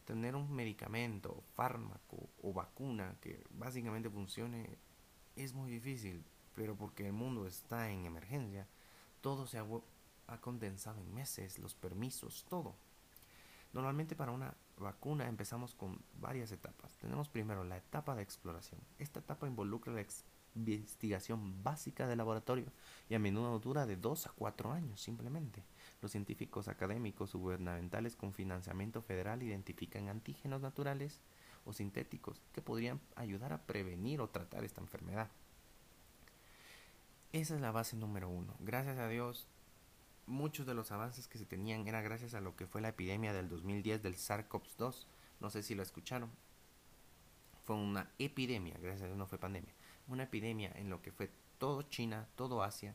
Tener 0.05 0.35
un 0.35 0.51
medicamento, 0.53 1.43
fármaco 1.55 2.29
o 2.41 2.53
vacuna 2.53 3.15
que 3.21 3.43
básicamente 3.51 4.09
funcione 4.09 4.77
es 5.35 5.53
muy 5.53 5.71
difícil, 5.71 6.23
pero 6.55 6.75
porque 6.75 7.07
el 7.07 7.13
mundo 7.13 7.47
está 7.47 7.89
en 7.89 8.05
emergencia, 8.05 8.67
todo 9.21 9.47
se 9.47 9.57
ha 9.57 10.41
condensado 10.41 11.01
en 11.01 11.13
meses, 11.13 11.59
los 11.59 11.75
permisos, 11.75 12.45
todo. 12.49 12.75
Normalmente 13.73 14.15
para 14.15 14.31
una 14.31 14.53
vacuna 14.77 15.27
empezamos 15.27 15.73
con 15.73 15.99
varias 16.19 16.51
etapas. 16.51 16.95
Tenemos 16.97 17.27
primero 17.29 17.63
la 17.63 17.77
etapa 17.77 18.15
de 18.15 18.21
exploración. 18.21 18.79
Esta 18.99 19.19
etapa 19.19 19.47
involucra 19.47 19.91
la 19.93 20.05
investigación 20.55 21.63
básica 21.63 22.05
del 22.07 22.19
laboratorio 22.19 22.71
y 23.09 23.15
a 23.15 23.19
menudo 23.19 23.57
dura 23.57 23.87
de 23.87 23.95
2 23.95 24.27
a 24.27 24.31
4 24.33 24.71
años 24.71 25.01
simplemente. 25.01 25.63
Los 26.03 26.11
científicos 26.11 26.67
académicos 26.67 27.33
gubernamentales 27.33 28.17
con 28.17 28.33
financiamiento 28.33 29.01
federal 29.01 29.41
identifican 29.41 30.09
antígenos 30.09 30.59
naturales 30.59 31.21
o 31.63 31.71
sintéticos 31.71 32.41
que 32.51 32.61
podrían 32.61 32.99
ayudar 33.15 33.53
a 33.53 33.61
prevenir 33.61 34.19
o 34.19 34.27
tratar 34.27 34.65
esta 34.65 34.81
enfermedad. 34.81 35.29
Esa 37.31 37.55
es 37.55 37.61
la 37.61 37.71
base 37.71 37.95
número 37.95 38.27
uno. 38.27 38.53
Gracias 38.59 38.97
a 38.97 39.07
Dios 39.07 39.47
muchos 40.25 40.65
de 40.65 40.73
los 40.73 40.91
avances 40.91 41.29
que 41.29 41.37
se 41.37 41.45
tenían 41.45 41.87
era 41.87 42.01
gracias 42.01 42.33
a 42.33 42.41
lo 42.41 42.57
que 42.57 42.67
fue 42.67 42.81
la 42.81 42.89
epidemia 42.89 43.31
del 43.31 43.47
2010 43.47 44.03
del 44.03 44.15
SARS-CoV-2. 44.15 45.05
No 45.39 45.49
sé 45.49 45.63
si 45.63 45.73
lo 45.73 45.83
escucharon. 45.83 46.29
Fue 47.63 47.77
una 47.77 48.11
epidemia, 48.19 48.75
gracias 48.81 49.03
a 49.03 49.05
Dios 49.05 49.17
no 49.17 49.25
fue 49.25 49.37
pandemia. 49.37 49.73
Una 50.09 50.23
epidemia 50.23 50.69
en 50.75 50.89
lo 50.89 51.01
que 51.01 51.13
fue 51.13 51.31
todo 51.59 51.83
China, 51.83 52.27
todo 52.35 52.61
Asia. 52.61 52.93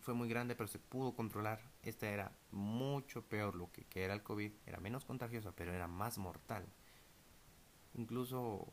Fue 0.00 0.14
muy 0.14 0.28
grande, 0.28 0.56
pero 0.56 0.66
se 0.66 0.78
pudo 0.78 1.14
controlar. 1.14 1.60
Esta 1.82 2.08
era 2.08 2.32
mucho 2.50 3.22
peor 3.22 3.54
lo 3.54 3.70
que, 3.70 3.86
era 4.02 4.14
el 4.14 4.22
COVID. 4.22 4.52
Era 4.66 4.80
menos 4.80 5.04
contagiosa, 5.04 5.52
pero 5.52 5.72
era 5.72 5.88
más 5.88 6.18
mortal. 6.18 6.66
Incluso 7.94 8.72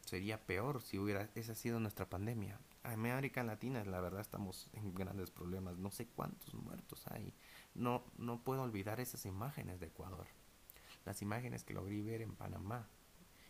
sería 0.00 0.46
peor 0.46 0.80
si 0.80 0.98
hubiera 0.98 1.28
esa 1.34 1.54
sido 1.54 1.80
nuestra 1.80 2.08
pandemia. 2.08 2.58
América 2.82 3.42
Latina, 3.42 3.84
la 3.84 4.00
verdad 4.00 4.20
estamos 4.20 4.70
en 4.72 4.94
grandes 4.94 5.30
problemas. 5.30 5.76
No 5.76 5.90
sé 5.90 6.06
cuántos 6.06 6.54
muertos 6.54 7.06
hay. 7.08 7.34
No, 7.74 8.04
no 8.16 8.42
puedo 8.42 8.62
olvidar 8.62 9.00
esas 9.00 9.26
imágenes 9.26 9.80
de 9.80 9.88
Ecuador. 9.88 10.26
Las 11.04 11.20
imágenes 11.20 11.62
que 11.62 11.74
logré 11.74 12.02
ver 12.02 12.22
en 12.22 12.34
Panamá. 12.34 12.88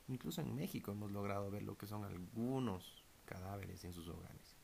Incluso 0.08 0.40
en 0.40 0.54
México 0.54 0.90
hemos 0.90 1.12
logrado 1.12 1.50
ver 1.50 1.62
lo 1.62 1.76
que 1.76 1.86
son 1.86 2.04
algunos 2.04 3.04
cadáveres 3.24 3.84
en 3.84 3.92
sus 3.92 4.08
hogares. 4.08 4.56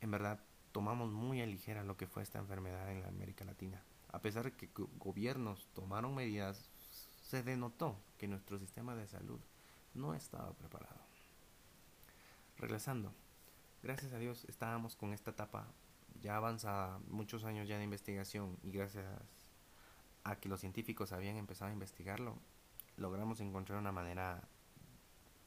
En 0.00 0.10
verdad, 0.10 0.40
tomamos 0.72 1.12
muy 1.12 1.40
a 1.40 1.46
ligera 1.46 1.84
lo 1.84 1.96
que 1.96 2.06
fue 2.06 2.22
esta 2.22 2.38
enfermedad 2.38 2.90
en 2.90 3.02
la 3.02 3.08
América 3.08 3.44
Latina. 3.44 3.82
A 4.10 4.20
pesar 4.20 4.44
de 4.44 4.52
que 4.52 4.68
gobiernos 4.98 5.68
tomaron 5.74 6.14
medidas, 6.14 6.70
se 7.22 7.42
denotó 7.42 7.96
que 8.18 8.28
nuestro 8.28 8.58
sistema 8.58 8.94
de 8.94 9.06
salud 9.06 9.40
no 9.94 10.14
estaba 10.14 10.52
preparado. 10.52 11.00
Regresando, 12.58 13.12
gracias 13.82 14.12
a 14.12 14.18
Dios 14.18 14.44
estábamos 14.48 14.96
con 14.96 15.12
esta 15.12 15.30
etapa 15.30 15.66
ya 16.20 16.36
avanzada, 16.36 17.00
muchos 17.08 17.44
años 17.44 17.68
ya 17.68 17.78
de 17.78 17.84
investigación 17.84 18.58
y 18.62 18.70
gracias 18.70 19.06
a 20.24 20.36
que 20.36 20.48
los 20.48 20.60
científicos 20.60 21.12
habían 21.12 21.36
empezado 21.36 21.70
a 21.70 21.74
investigarlo, 21.74 22.38
logramos 22.96 23.40
encontrar 23.40 23.78
una 23.78 23.92
manera, 23.92 24.42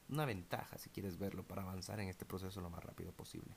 una 0.08 0.24
ventaja 0.24 0.76
si 0.78 0.90
quieres 0.90 1.18
verlo, 1.18 1.44
para 1.44 1.62
avanzar 1.62 2.00
en 2.00 2.08
este 2.08 2.24
proceso 2.24 2.60
lo 2.60 2.70
más 2.70 2.84
rápido 2.84 3.12
posible. 3.12 3.54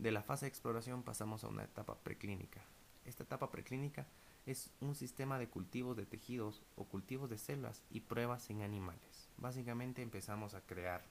De 0.00 0.10
la 0.10 0.22
fase 0.22 0.46
de 0.46 0.48
exploración 0.48 1.02
pasamos 1.02 1.44
a 1.44 1.48
una 1.48 1.64
etapa 1.64 1.94
preclínica. 1.94 2.62
Esta 3.04 3.22
etapa 3.22 3.50
preclínica 3.50 4.06
es 4.46 4.70
un 4.80 4.94
sistema 4.94 5.38
de 5.38 5.50
cultivos 5.50 5.94
de 5.94 6.06
tejidos 6.06 6.62
o 6.76 6.84
cultivos 6.84 7.28
de 7.28 7.36
células 7.36 7.82
y 7.90 8.00
pruebas 8.00 8.48
en 8.48 8.62
animales. 8.62 9.28
Básicamente 9.36 10.00
empezamos 10.00 10.54
a 10.54 10.62
crear 10.62 11.04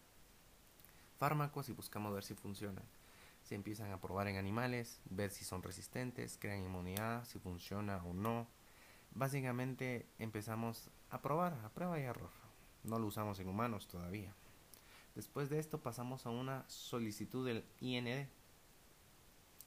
fármacos 1.19 1.69
y 1.69 1.73
buscamos 1.73 2.15
ver 2.15 2.23
si 2.23 2.34
funcionan. 2.34 2.84
Se 3.43 3.54
empiezan 3.54 3.91
a 3.91 4.02
probar 4.02 4.28
en 4.28 4.38
animales, 4.38 4.99
ver 5.12 5.30
si 5.30 5.45
son 5.45 5.62
resistentes, 5.62 6.39
crean 6.39 6.63
inmunidad, 6.63 7.25
si 7.25 7.38
funciona 7.38 8.04
o 8.04 8.15
no. 8.15 8.47
Básicamente 9.12 10.08
empezamos 10.17 10.89
a 11.12 11.21
probar, 11.21 11.54
a 11.63 11.69
prueba 11.69 11.99
y 11.99 12.06
error. 12.06 12.32
No 12.84 12.97
lo 12.97 13.06
usamos 13.06 13.39
en 13.39 13.49
humanos 13.49 13.88
todavía. 13.88 14.34
Después 15.13 15.47
de 15.47 15.60
esto 15.60 15.80
pasamos 15.80 16.25
a 16.25 16.32
una 16.32 16.67
solicitud 16.67 17.45
del 17.45 17.63
IND. 17.82 18.28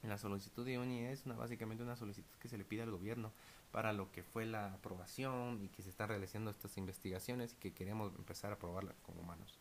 La 0.02 0.18
solicitud 0.18 0.64
de 0.64 0.72
IND 0.72 1.10
es 1.12 1.24
básicamente 1.24 1.84
una 1.84 1.94
solicitud 1.94 2.36
que 2.40 2.48
se 2.48 2.58
le 2.58 2.64
pide 2.64 2.82
al 2.82 2.90
gobierno 2.90 3.30
para 3.70 3.92
lo 3.92 4.10
que 4.10 4.24
fue 4.24 4.44
la 4.46 4.74
aprobación 4.74 5.62
y 5.62 5.68
que 5.68 5.82
se 5.82 5.90
están 5.90 6.08
realizando 6.08 6.50
estas 6.50 6.76
investigaciones 6.76 7.52
y 7.52 7.56
que 7.56 7.72
queremos 7.72 8.12
empezar 8.16 8.52
a 8.52 8.58
probarla 8.58 8.94
con 9.06 9.18
humanos. 9.18 9.58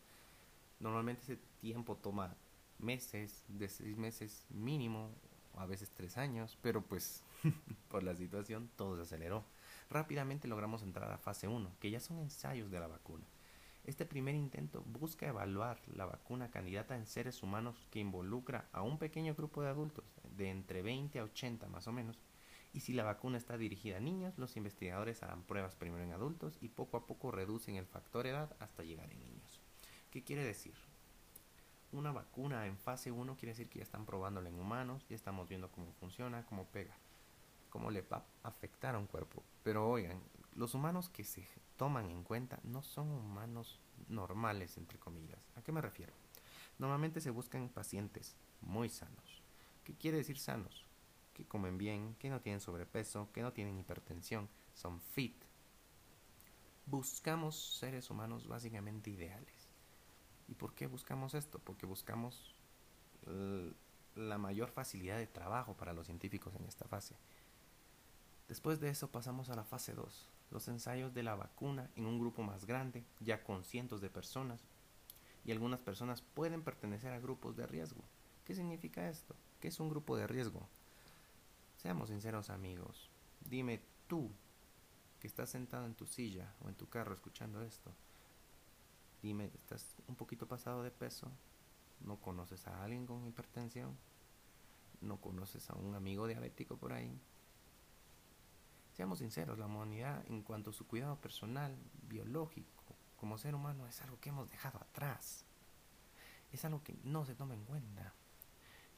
Normalmente 0.80 1.22
ese 1.22 1.38
tiempo 1.60 1.96
toma 1.96 2.34
meses, 2.80 3.44
de 3.46 3.68
seis 3.68 3.96
meses 3.96 4.44
mínimo, 4.50 5.10
a 5.56 5.66
veces 5.66 5.90
tres 5.94 6.18
años, 6.18 6.58
pero 6.60 6.82
pues 6.82 7.22
por 7.88 8.02
la 8.02 8.16
situación 8.16 8.68
todo 8.76 8.96
se 8.96 9.02
aceleró. 9.02 9.44
Rápidamente 9.90 10.48
logramos 10.48 10.82
entrar 10.82 11.10
a 11.12 11.18
fase 11.18 11.48
1, 11.48 11.70
que 11.78 11.90
ya 11.90 12.00
son 12.00 12.18
ensayos 12.18 12.70
de 12.70 12.80
la 12.80 12.88
vacuna. 12.88 13.24
Este 13.84 14.06
primer 14.06 14.36
intento 14.36 14.82
busca 14.86 15.26
evaluar 15.26 15.80
la 15.88 16.06
vacuna 16.06 16.50
candidata 16.50 16.96
en 16.96 17.04
seres 17.04 17.42
humanos 17.42 17.84
que 17.90 17.98
involucra 17.98 18.68
a 18.72 18.82
un 18.82 18.96
pequeño 18.96 19.34
grupo 19.34 19.60
de 19.62 19.70
adultos, 19.70 20.04
de 20.36 20.50
entre 20.50 20.82
20 20.82 21.18
a 21.18 21.24
80 21.24 21.66
más 21.68 21.88
o 21.88 21.92
menos, 21.92 22.20
y 22.72 22.80
si 22.80 22.92
la 22.92 23.02
vacuna 23.02 23.38
está 23.38 23.58
dirigida 23.58 23.96
a 23.96 24.00
niños, 24.00 24.38
los 24.38 24.56
investigadores 24.56 25.22
harán 25.22 25.42
pruebas 25.42 25.74
primero 25.74 26.04
en 26.04 26.12
adultos 26.12 26.56
y 26.60 26.68
poco 26.68 26.96
a 26.96 27.06
poco 27.06 27.32
reducen 27.32 27.74
el 27.76 27.86
factor 27.86 28.26
edad 28.26 28.56
hasta 28.60 28.84
llegar 28.84 29.10
en 29.12 29.20
niños. 29.20 29.60
¿Qué 30.10 30.22
quiere 30.22 30.44
decir? 30.44 30.74
Una 31.90 32.12
vacuna 32.12 32.66
en 32.66 32.78
fase 32.78 33.10
1 33.10 33.36
quiere 33.36 33.52
decir 33.52 33.68
que 33.68 33.80
ya 33.80 33.84
están 33.84 34.06
probándola 34.06 34.48
en 34.48 34.58
humanos, 34.58 35.04
ya 35.08 35.16
estamos 35.16 35.48
viendo 35.48 35.70
cómo 35.70 35.92
funciona, 35.92 36.46
cómo 36.46 36.66
pega, 36.66 36.96
cómo 37.68 37.90
le 37.90 38.02
va 38.02 38.24
a 38.42 38.48
afectar 38.48 38.94
a 38.94 38.98
un 38.98 39.06
cuerpo. 39.06 39.42
Pero 39.62 39.90
oigan, 39.90 40.22
los 40.54 40.74
humanos 40.74 41.10
que 41.10 41.24
se 41.24 41.42
toman 41.82 42.12
en 42.12 42.22
cuenta 42.22 42.60
no 42.62 42.80
son 42.80 43.10
humanos 43.10 43.80
normales, 44.06 44.76
entre 44.76 45.00
comillas. 45.00 45.40
¿A 45.56 45.62
qué 45.62 45.72
me 45.72 45.80
refiero? 45.80 46.12
Normalmente 46.78 47.20
se 47.20 47.30
buscan 47.30 47.68
pacientes 47.68 48.36
muy 48.60 48.88
sanos. 48.88 49.42
¿Qué 49.82 49.92
quiere 49.96 50.18
decir 50.18 50.38
sanos? 50.38 50.86
que 51.34 51.44
comen 51.44 51.78
bien, 51.78 52.14
que 52.20 52.30
no 52.30 52.40
tienen 52.40 52.60
sobrepeso, 52.60 53.32
que 53.32 53.42
no 53.42 53.52
tienen 53.52 53.80
hipertensión, 53.80 54.48
son 54.74 55.00
fit. 55.00 55.34
Buscamos 56.86 57.78
seres 57.78 58.10
humanos 58.10 58.46
básicamente 58.46 59.10
ideales. 59.10 59.68
¿Y 60.46 60.54
por 60.54 60.74
qué 60.74 60.86
buscamos 60.86 61.34
esto? 61.34 61.58
Porque 61.58 61.84
buscamos 61.84 62.54
la 64.14 64.38
mayor 64.38 64.70
facilidad 64.70 65.18
de 65.18 65.26
trabajo 65.26 65.74
para 65.74 65.94
los 65.94 66.06
científicos 66.06 66.54
en 66.54 66.64
esta 66.64 66.86
fase. 66.86 67.16
Después 68.46 68.78
de 68.78 68.90
eso 68.90 69.10
pasamos 69.10 69.50
a 69.50 69.56
la 69.56 69.64
fase 69.64 69.94
2, 69.94 70.28
los 70.52 70.68
ensayos 70.68 71.14
de 71.14 71.22
la 71.22 71.34
vacuna 71.34 71.90
en 71.96 72.06
un 72.06 72.18
grupo 72.20 72.42
más 72.42 72.66
grande, 72.66 73.04
ya 73.20 73.42
con 73.42 73.64
cientos 73.64 74.00
de 74.00 74.10
personas, 74.10 74.60
y 75.44 75.50
algunas 75.50 75.80
personas 75.80 76.22
pueden 76.22 76.62
pertenecer 76.62 77.12
a 77.12 77.18
grupos 77.18 77.56
de 77.56 77.66
riesgo. 77.66 78.04
¿Qué 78.44 78.54
significa 78.54 79.08
esto? 79.08 79.34
¿Qué 79.60 79.68
es 79.68 79.80
un 79.80 79.88
grupo 79.88 80.16
de 80.16 80.26
riesgo? 80.26 80.68
Seamos 81.78 82.10
sinceros 82.10 82.50
amigos. 82.50 83.10
Dime 83.40 83.80
tú, 84.06 84.30
que 85.18 85.26
estás 85.26 85.50
sentado 85.50 85.86
en 85.86 85.94
tu 85.94 86.06
silla 86.06 86.52
o 86.60 86.68
en 86.68 86.74
tu 86.74 86.88
carro 86.88 87.14
escuchando 87.14 87.62
esto, 87.62 87.92
dime, 89.22 89.50
¿estás 89.54 89.96
un 90.06 90.16
poquito 90.16 90.46
pasado 90.46 90.82
de 90.82 90.90
peso? 90.90 91.30
¿No 92.00 92.16
conoces 92.16 92.66
a 92.66 92.82
alguien 92.82 93.06
con 93.06 93.26
hipertensión? 93.26 93.96
¿No 95.00 95.20
conoces 95.20 95.70
a 95.70 95.74
un 95.74 95.94
amigo 95.94 96.26
diabético 96.26 96.76
por 96.76 96.92
ahí? 96.92 97.18
Seamos 98.92 99.20
sinceros, 99.20 99.58
la 99.58 99.66
humanidad 99.66 100.24
en 100.28 100.42
cuanto 100.42 100.70
a 100.70 100.74
su 100.74 100.86
cuidado 100.86 101.16
personal, 101.16 101.76
biológico, 102.08 102.82
como 103.16 103.38
ser 103.38 103.54
humano, 103.54 103.86
es 103.86 104.02
algo 104.02 104.20
que 104.20 104.28
hemos 104.28 104.50
dejado 104.50 104.78
atrás. 104.80 105.44
Es 106.52 106.64
algo 106.64 106.82
que 106.82 106.94
no 107.02 107.24
se 107.24 107.34
toma 107.34 107.54
en 107.54 107.64
cuenta. 107.64 108.12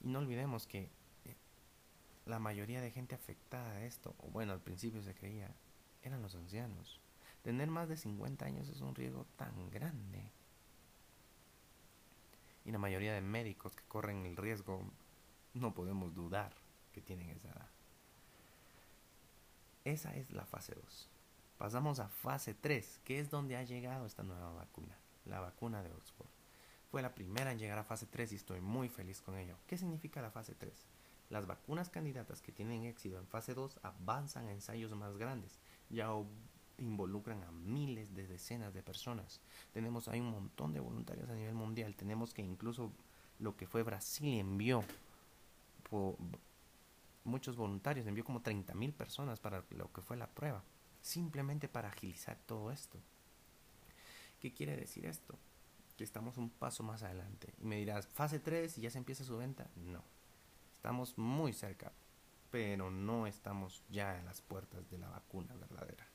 Y 0.01 0.09
no 0.09 0.19
olvidemos 0.19 0.67
que 0.67 0.91
la 2.27 2.39
mayoría 2.39 2.81
de 2.81 2.91
gente 2.91 3.15
afectada 3.15 3.71
a 3.71 3.85
esto, 3.85 4.15
o 4.19 4.29
bueno, 4.29 4.53
al 4.53 4.61
principio 4.61 5.03
se 5.03 5.15
creía, 5.15 5.55
eran 6.03 6.23
los 6.23 6.35
ancianos. 6.35 7.01
Tener 7.43 7.69
más 7.69 7.89
de 7.89 7.97
50 7.97 8.47
años 8.47 8.69
es 8.69 8.81
un 8.81 8.95
riesgo 8.95 9.27
tan 9.37 9.71
grande. 9.71 10.33
Y 12.65 12.73
la 12.73 12.79
mayoría 12.79 13.13
de 13.13 13.21
médicos 13.21 13.77
que 13.77 13.85
corren 13.85 14.25
el 14.25 14.37
riesgo 14.37 14.83
no 15.53 15.75
podemos 15.75 16.15
dudar 16.15 16.55
que 16.93 17.03
tienen 17.03 17.29
esa 17.29 17.51
edad. 17.51 17.74
Esa 19.85 20.15
es 20.17 20.31
la 20.31 20.47
fase 20.47 20.75
2. 20.75 21.09
Pasamos 21.59 21.99
a 22.01 22.09
fase 22.09 22.55
3, 22.55 23.01
que 23.05 23.21
es 23.21 23.29
donde 23.29 23.57
ha 23.57 23.63
llegado 23.63 24.07
esta 24.07 24.23
nueva 24.23 24.51
vacuna, 24.53 24.97
la 25.27 25.41
vacuna 25.41 25.83
de 25.83 25.93
Oxford. 25.93 26.27
Fue 26.91 27.03
la 27.03 27.15
primera 27.15 27.53
en 27.53 27.59
llegar 27.59 27.79
a 27.79 27.85
fase 27.85 28.07
3 28.07 28.33
y 28.33 28.37
estoy 28.37 28.61
muy 28.61 28.89
feliz 28.89 29.21
con 29.21 29.37
ello. 29.37 29.57
¿Qué 29.67 29.77
significa 29.77 30.23
la 30.23 30.31
fase 30.31 30.55
3? 30.55 30.73
Las 31.29 31.47
vacunas 31.47 31.91
candidatas 31.91 32.41
que 32.41 32.53
tienen 32.53 32.85
éxito 32.85 33.19
en 33.19 33.27
fase 33.27 33.53
2 33.53 33.81
avanzan 33.83 34.47
a 34.47 34.53
ensayos 34.53 34.95
más 34.95 35.19
grandes, 35.19 35.59
ya 35.91 36.09
involucran 36.79 37.43
a 37.43 37.53
miles 37.53 38.15
de 38.15 38.27
decenas 38.27 38.73
de 38.73 38.83
personas. 38.83 39.41
Tenemos 39.73 40.09
hay 40.09 40.21
un 40.21 40.31
montón 40.31 40.73
de 40.73 40.81
voluntarios 40.81 41.29
a 41.29 41.35
nivel 41.35 41.55
mundial. 41.55 41.95
Tenemos 41.95 42.33
que 42.33 42.43
incluso 42.43 42.91
lo 43.39 43.55
que 43.57 43.67
fue 43.67 43.83
Brasil 43.83 44.39
envió 44.39 44.83
muchos 47.25 47.57
voluntarios, 47.57 48.07
envió 48.07 48.25
como 48.25 48.43
30 48.43 48.75
mil 48.75 48.93
personas 48.93 49.41
para 49.41 49.65
lo 49.71 49.93
que 49.93 50.03
fue 50.03 50.17
la 50.17 50.29
prueba, 50.29 50.63
simplemente 51.01 51.69
para 51.69 51.89
agilizar 51.89 52.39
todo 52.47 52.71
esto. 52.71 52.99
¿Qué 54.41 54.53
quiere 54.53 54.77
decir 54.77 55.07
esto? 55.07 55.39
Que 55.97 56.05
estamos 56.05 56.37
un 56.37 56.51
paso 56.51 56.83
más 56.83 57.03
adelante. 57.03 57.55
Y 57.59 57.65
me 57.65 57.77
dirás, 57.77 58.07
fase 58.07 58.39
3 58.39 58.79
y 58.79 58.83
ya 58.83 58.91
se 58.91 58.99
empieza 58.99 59.25
su 59.25 59.37
venta. 59.37 59.71
No 59.77 60.03
Estamos 60.85 61.17
muy 61.17 61.55
cerca, 61.55 61.93
pero 62.51 62.91
no 62.91 63.27
estamos 63.27 63.83
ya 63.89 64.19
en 64.19 64.27
las 64.27 64.43
puertas 64.43 64.91
de 64.91 64.99
la 64.99 65.09
vacuna 65.09 65.57
verdadera. 65.57 66.07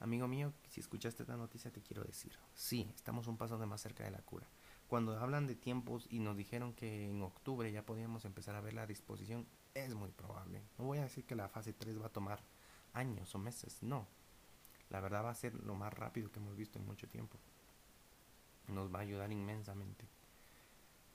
Amigo 0.00 0.26
mío, 0.26 0.54
si 0.70 0.80
escuchaste 0.80 1.24
esta 1.24 1.36
noticia 1.36 1.70
te 1.70 1.82
quiero 1.82 2.04
decir, 2.04 2.32
sí, 2.54 2.90
estamos 2.94 3.26
un 3.26 3.36
paso 3.36 3.58
de 3.58 3.66
más 3.66 3.82
cerca 3.82 4.04
de 4.04 4.10
la 4.10 4.22
cura. 4.22 4.48
Cuando 4.86 5.18
hablan 5.18 5.46
de 5.46 5.56
tiempos 5.56 6.06
y 6.08 6.20
nos 6.20 6.38
dijeron 6.38 6.72
que 6.72 7.10
en 7.10 7.20
octubre 7.20 7.70
ya 7.70 7.84
podíamos 7.84 8.24
empezar 8.24 8.54
a 8.54 8.62
ver 8.62 8.72
la 8.72 8.86
disposición, 8.86 9.46
es 9.74 9.94
muy 9.94 10.10
probable. 10.10 10.62
No 10.78 10.84
voy 10.84 10.98
a 10.98 11.02
decir 11.02 11.24
que 11.24 11.34
la 11.34 11.48
fase 11.48 11.72
3 11.72 12.00
va 12.00 12.06
a 12.06 12.12
tomar 12.12 12.40
años 12.92 13.34
o 13.34 13.38
meses, 13.38 13.82
no. 13.82 14.06
La 14.90 15.00
verdad 15.00 15.24
va 15.24 15.30
a 15.30 15.34
ser 15.34 15.54
lo 15.54 15.74
más 15.74 15.92
rápido 15.92 16.30
que 16.30 16.38
hemos 16.38 16.56
visto 16.56 16.78
en 16.78 16.86
mucho 16.86 17.08
tiempo. 17.08 17.38
Nos 18.68 18.92
va 18.92 18.98
a 18.98 19.02
ayudar 19.02 19.30
inmensamente. 19.32 20.06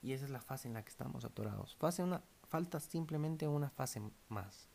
Y 0.01 0.13
esa 0.13 0.25
es 0.25 0.31
la 0.31 0.41
fase 0.41 0.67
en 0.67 0.73
la 0.73 0.83
que 0.83 0.89
estamos 0.89 1.25
atorados. 1.25 1.75
Fase 1.75 2.03
una, 2.03 2.21
falta 2.47 2.79
simplemente 2.79 3.47
una 3.47 3.69
fase 3.69 4.01
más. 4.29 4.67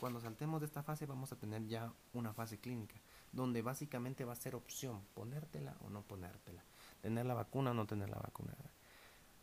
Cuando 0.00 0.20
saltemos 0.20 0.60
de 0.60 0.66
esta 0.66 0.82
fase 0.82 1.06
vamos 1.06 1.32
a 1.32 1.36
tener 1.36 1.66
ya 1.66 1.92
una 2.12 2.32
fase 2.32 2.58
clínica, 2.58 2.96
donde 3.32 3.62
básicamente 3.62 4.24
va 4.24 4.32
a 4.32 4.36
ser 4.36 4.54
opción 4.54 5.02
ponértela 5.14 5.76
o 5.80 5.90
no 5.90 6.02
ponértela, 6.02 6.62
tener 7.00 7.26
la 7.26 7.34
vacuna 7.34 7.70
o 7.70 7.74
no 7.74 7.86
tener 7.86 8.10
la 8.10 8.18
vacuna. 8.18 8.54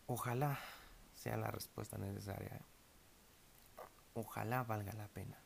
Ojalá 0.08 0.60
sea 1.15 1.38
la 1.38 1.52
respuesta 1.52 1.97
necesaria. 1.97 2.60
Ojalá 4.13 4.63
valga 4.63 4.93
la 4.93 5.08
pena. 5.08 5.38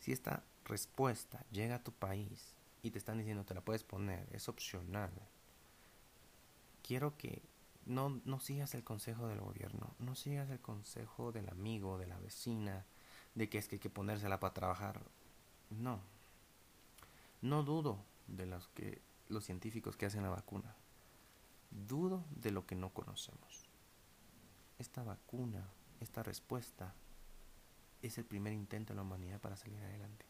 Si 0.00 0.12
esta 0.12 0.42
respuesta 0.64 1.44
llega 1.50 1.76
a 1.76 1.82
tu 1.82 1.92
país 1.92 2.56
y 2.82 2.90
te 2.90 2.98
están 2.98 3.18
diciendo 3.18 3.44
te 3.44 3.54
la 3.54 3.60
puedes 3.60 3.84
poner, 3.84 4.26
es 4.32 4.48
opcional. 4.48 5.10
Quiero 6.82 7.16
que 7.16 7.42
no, 7.86 8.20
no 8.24 8.40
sigas 8.40 8.74
el 8.74 8.84
consejo 8.84 9.28
del 9.28 9.40
gobierno, 9.40 9.94
no 9.98 10.14
sigas 10.14 10.48
el 10.50 10.60
consejo 10.60 11.32
del 11.32 11.48
amigo, 11.48 11.98
de 11.98 12.06
la 12.06 12.18
vecina, 12.18 12.84
de 13.34 13.48
que 13.48 13.58
es 13.58 13.68
que 13.68 13.76
hay 13.76 13.80
que 13.80 13.90
ponérsela 13.90 14.40
para 14.40 14.54
trabajar. 14.54 15.00
No. 15.70 16.00
No 17.42 17.62
dudo 17.62 17.98
de 18.26 18.46
los 18.46 18.68
que 18.68 19.00
los 19.28 19.44
científicos 19.44 19.96
que 19.96 20.06
hacen 20.06 20.22
la 20.22 20.30
vacuna. 20.30 20.74
Dudo 21.70 22.24
de 22.30 22.50
lo 22.50 22.66
que 22.66 22.74
no 22.74 22.90
conocemos. 22.90 23.68
Esta 24.78 25.02
vacuna, 25.02 25.68
esta 26.00 26.22
respuesta 26.22 26.94
es 28.02 28.18
el 28.18 28.24
primer 28.24 28.52
intento 28.52 28.92
de 28.92 28.96
la 28.96 29.02
humanidad 29.02 29.40
para 29.40 29.56
salir 29.56 29.82
adelante. 29.82 30.24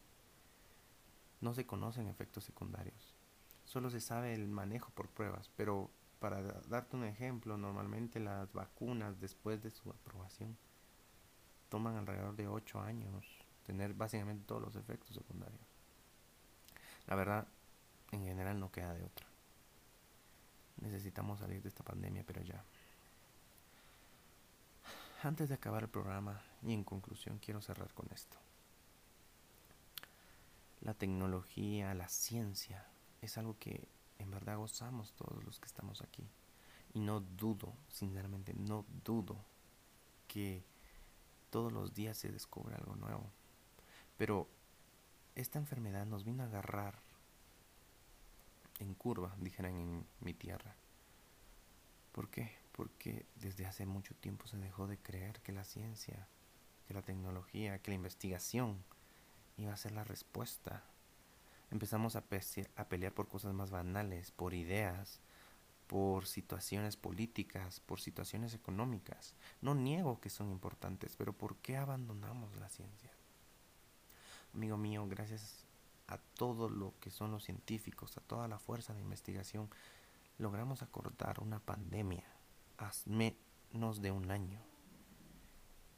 No 1.39 1.53
se 1.53 1.65
conocen 1.65 2.07
efectos 2.07 2.43
secundarios. 2.43 3.15
Solo 3.65 3.89
se 3.89 4.01
sabe 4.01 4.33
el 4.33 4.47
manejo 4.47 4.91
por 4.91 5.09
pruebas, 5.09 5.49
pero 5.55 5.89
para 6.19 6.41
darte 6.41 6.95
un 6.95 7.03
ejemplo, 7.03 7.57
normalmente 7.57 8.19
las 8.19 8.53
vacunas 8.53 9.19
después 9.19 9.63
de 9.63 9.71
su 9.71 9.89
aprobación 9.89 10.57
toman 11.69 11.95
alrededor 11.95 12.35
de 12.35 12.47
8 12.47 12.81
años 12.81 13.25
tener 13.65 13.93
básicamente 13.93 14.45
todos 14.45 14.61
los 14.61 14.75
efectos 14.75 15.15
secundarios. 15.15 15.61
La 17.07 17.15
verdad, 17.15 17.47
en 18.11 18.25
general 18.25 18.59
no 18.59 18.71
queda 18.71 18.93
de 18.93 19.03
otra. 19.03 19.25
Necesitamos 20.81 21.39
salir 21.39 21.61
de 21.61 21.69
esta 21.69 21.83
pandemia, 21.83 22.23
pero 22.25 22.41
ya. 22.41 22.63
Antes 25.23 25.49
de 25.49 25.55
acabar 25.55 25.83
el 25.83 25.89
programa 25.89 26.41
y 26.63 26.73
en 26.73 26.83
conclusión 26.83 27.37
quiero 27.37 27.61
cerrar 27.61 27.93
con 27.93 28.07
esto. 28.11 28.37
La 30.81 30.95
tecnología, 30.95 31.93
la 31.93 32.07
ciencia, 32.07 32.87
es 33.21 33.37
algo 33.37 33.55
que 33.59 33.87
en 34.17 34.31
verdad 34.31 34.57
gozamos 34.57 35.13
todos 35.13 35.43
los 35.43 35.59
que 35.59 35.67
estamos 35.67 36.01
aquí. 36.01 36.27
Y 36.95 37.01
no 37.01 37.19
dudo, 37.19 37.71
sinceramente, 37.87 38.55
no 38.55 38.83
dudo 39.05 39.37
que 40.27 40.63
todos 41.51 41.71
los 41.71 41.93
días 41.93 42.17
se 42.17 42.31
descubre 42.31 42.75
algo 42.75 42.95
nuevo. 42.95 43.29
Pero 44.17 44.47
esta 45.35 45.59
enfermedad 45.59 46.07
nos 46.07 46.23
vino 46.23 46.41
a 46.41 46.47
agarrar 46.47 46.95
en 48.79 48.95
curva, 48.95 49.35
dijeran 49.39 49.75
en 49.75 50.05
mi 50.19 50.33
tierra. 50.33 50.73
¿Por 52.11 52.27
qué? 52.29 52.60
Porque 52.71 53.25
desde 53.35 53.65
hace 53.65 53.85
mucho 53.85 54.15
tiempo 54.15 54.47
se 54.47 54.57
dejó 54.57 54.87
de 54.87 54.97
creer 54.97 55.41
que 55.41 55.51
la 55.51 55.63
ciencia, 55.63 56.27
que 56.87 56.93
la 56.93 57.01
tecnología, 57.01 57.79
que 57.79 57.91
la 57.91 57.95
investigación 57.95 58.83
iba 59.57 59.73
a 59.73 59.77
ser 59.77 59.91
la 59.91 60.03
respuesta. 60.03 60.83
Empezamos 61.69 62.15
a, 62.15 62.21
pelear 62.21 63.13
por 63.13 63.27
cosas 63.27 63.53
más 63.53 63.71
banales, 63.71 64.31
por 64.31 64.53
ideas, 64.53 65.19
por 65.87 66.25
situaciones 66.25 66.97
políticas, 66.97 67.79
por 67.79 68.01
situaciones 68.01 68.53
económicas. 68.53 69.33
No 69.61 69.75
niego 69.75 70.19
que 70.19 70.29
son 70.29 70.51
importantes, 70.51 71.15
pero 71.17 71.33
¿por 71.33 71.55
qué 71.57 71.77
abandonamos 71.77 72.55
la 72.57 72.69
ciencia? 72.69 73.11
Amigo 74.53 74.77
mío, 74.77 75.05
gracias 75.07 75.65
a 76.07 76.17
todo 76.17 76.67
lo 76.67 76.93
que 76.99 77.09
son 77.09 77.31
los 77.31 77.45
científicos, 77.45 78.17
a 78.17 78.21
toda 78.21 78.49
la 78.49 78.59
fuerza 78.59 78.93
de 78.93 78.99
investigación, 78.99 79.69
logramos 80.37 80.81
acortar 80.81 81.39
una 81.39 81.59
pandemia 81.59 82.25
a 82.81 82.91
menos 83.05 84.01
de 84.01 84.11
un 84.11 84.31
año. 84.31 84.59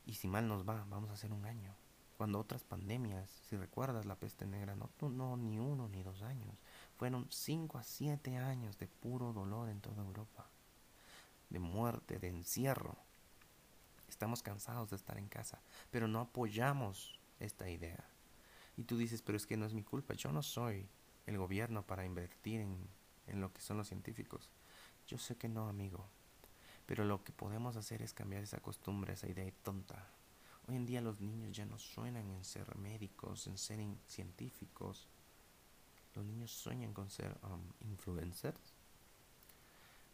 Y 0.05 0.15
si 0.15 0.27
mal 0.27 0.47
nos 0.47 0.67
va, 0.67 0.85
vamos 0.89 1.09
a 1.09 1.13
hacer 1.13 1.31
un 1.31 1.45
año. 1.45 1.73
Cuando 2.17 2.39
otras 2.39 2.63
pandemias, 2.63 3.29
si 3.49 3.55
recuerdas 3.55 4.05
la 4.05 4.15
peste 4.15 4.45
negra, 4.45 4.75
no, 4.75 4.89
no 5.09 5.37
ni 5.37 5.59
uno 5.59 5.87
ni 5.87 6.03
dos 6.03 6.21
años, 6.21 6.55
fueron 6.97 7.27
cinco 7.29 7.77
a 7.77 7.83
siete 7.83 8.37
años 8.37 8.77
de 8.77 8.87
puro 8.87 9.33
dolor 9.33 9.69
en 9.69 9.81
toda 9.81 10.03
Europa, 10.03 10.47
de 11.49 11.59
muerte, 11.59 12.19
de 12.19 12.29
encierro. 12.29 12.97
Estamos 14.07 14.43
cansados 14.43 14.89
de 14.89 14.97
estar 14.97 15.17
en 15.17 15.27
casa, 15.27 15.61
pero 15.89 16.07
no 16.07 16.19
apoyamos 16.19 17.19
esta 17.39 17.69
idea. 17.69 18.05
Y 18.77 18.83
tú 18.83 18.97
dices, 18.97 19.21
pero 19.21 19.37
es 19.37 19.47
que 19.47 19.57
no 19.57 19.65
es 19.65 19.73
mi 19.73 19.83
culpa, 19.83 20.13
yo 20.13 20.31
no 20.31 20.43
soy 20.43 20.87
el 21.25 21.37
gobierno 21.37 21.85
para 21.85 22.05
invertir 22.05 22.61
en, 22.61 22.87
en 23.27 23.41
lo 23.41 23.51
que 23.51 23.61
son 23.61 23.77
los 23.77 23.87
científicos. 23.87 24.51
Yo 25.07 25.17
sé 25.17 25.35
que 25.35 25.49
no, 25.49 25.67
amigo, 25.67 26.07
pero 26.85 27.05
lo 27.05 27.23
que 27.23 27.31
podemos 27.31 27.75
hacer 27.75 28.01
es 28.01 28.13
cambiar 28.13 28.43
esa 28.43 28.59
costumbre, 28.59 29.13
esa 29.13 29.27
idea 29.27 29.51
tonta. 29.63 30.09
Hoy 30.67 30.75
en 30.75 30.85
día 30.85 31.01
los 31.01 31.19
niños 31.19 31.55
ya 31.55 31.65
no 31.65 31.77
sueñan 31.77 32.29
en 32.29 32.43
ser 32.43 32.75
médicos, 32.77 33.47
en 33.47 33.57
ser 33.57 33.79
científicos. 34.07 35.07
Los 36.15 36.25
niños 36.25 36.51
sueñan 36.51 36.93
con 36.93 37.09
ser 37.09 37.37
um, 37.43 37.61
influencers. 37.89 38.75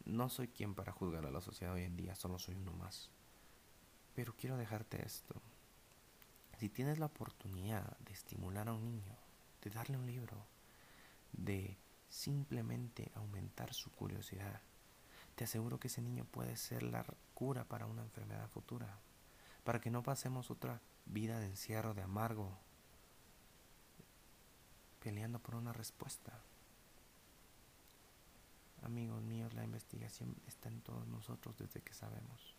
No 0.04 0.28
soy 0.28 0.48
quien 0.48 0.74
para 0.74 0.92
juzgar 0.92 1.26
a 1.26 1.30
la 1.30 1.40
sociedad 1.40 1.74
hoy 1.74 1.84
en 1.84 1.96
día, 1.96 2.14
solo 2.14 2.38
soy 2.38 2.56
uno 2.56 2.72
más. 2.72 3.10
Pero 4.14 4.34
quiero 4.36 4.56
dejarte 4.56 5.04
esto. 5.04 5.40
Si 6.58 6.68
tienes 6.68 6.98
la 6.98 7.06
oportunidad 7.06 7.96
de 7.98 8.12
estimular 8.12 8.68
a 8.68 8.72
un 8.72 8.84
niño, 8.84 9.16
de 9.62 9.70
darle 9.70 9.96
un 9.96 10.06
libro, 10.06 10.36
de 11.32 11.78
simplemente 12.08 13.10
aumentar 13.14 13.72
su 13.72 13.90
curiosidad, 13.92 14.60
te 15.40 15.44
aseguro 15.44 15.80
que 15.80 15.88
ese 15.88 16.02
niño 16.02 16.26
puede 16.26 16.54
ser 16.54 16.82
la 16.82 17.02
cura 17.32 17.64
para 17.64 17.86
una 17.86 18.02
enfermedad 18.02 18.46
futura, 18.50 18.98
para 19.64 19.80
que 19.80 19.90
no 19.90 20.02
pasemos 20.02 20.50
otra 20.50 20.82
vida 21.06 21.40
de 21.40 21.46
encierro, 21.46 21.94
de 21.94 22.02
amargo, 22.02 22.58
peleando 25.02 25.38
por 25.38 25.54
una 25.54 25.72
respuesta. 25.72 26.38
Amigos 28.82 29.22
míos, 29.22 29.54
la 29.54 29.64
investigación 29.64 30.36
está 30.46 30.68
en 30.68 30.82
todos 30.82 31.06
nosotros 31.06 31.56
desde 31.56 31.80
que 31.80 31.94
sabemos 31.94 32.54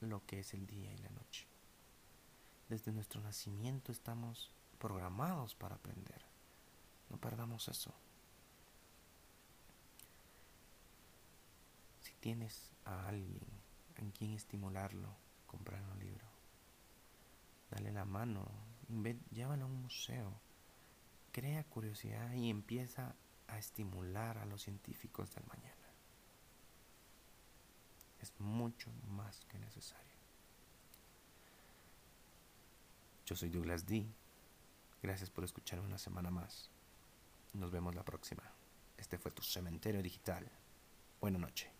lo 0.00 0.24
que 0.24 0.40
es 0.40 0.54
el 0.54 0.66
día 0.66 0.90
y 0.94 0.96
la 0.96 1.10
noche. 1.10 1.46
Desde 2.70 2.90
nuestro 2.90 3.20
nacimiento 3.20 3.92
estamos 3.92 4.50
programados 4.78 5.54
para 5.56 5.74
aprender. 5.74 6.22
No 7.10 7.18
perdamos 7.18 7.68
eso. 7.68 7.92
Tienes 12.20 12.72
a 12.84 13.08
alguien 13.08 13.46
en 13.96 14.10
quien 14.10 14.32
estimularlo, 14.32 15.16
comprar 15.46 15.82
un 15.82 15.98
libro. 15.98 16.26
Dale 17.70 17.92
la 17.92 18.04
mano, 18.04 18.46
llévalo 19.30 19.64
a 19.64 19.68
un 19.68 19.82
museo. 19.82 20.40
Crea 21.32 21.64
curiosidad 21.64 22.32
y 22.34 22.50
empieza 22.50 23.14
a 23.48 23.58
estimular 23.58 24.38
a 24.38 24.46
los 24.46 24.62
científicos 24.62 25.34
del 25.34 25.44
mañana. 25.46 25.76
Es 28.20 28.38
mucho 28.38 28.90
más 29.08 29.44
que 29.46 29.58
necesario. 29.58 30.10
Yo 33.24 33.36
soy 33.36 33.48
Douglas 33.48 33.86
D. 33.86 34.06
Gracias 35.02 35.30
por 35.30 35.44
escucharme 35.44 35.86
una 35.86 35.98
semana 35.98 36.30
más. 36.30 36.68
Nos 37.54 37.70
vemos 37.70 37.94
la 37.94 38.04
próxima. 38.04 38.42
Este 38.98 39.18
fue 39.18 39.30
tu 39.30 39.42
cementerio 39.42 40.02
digital. 40.02 40.50
Buenas 41.20 41.40
noches. 41.40 41.79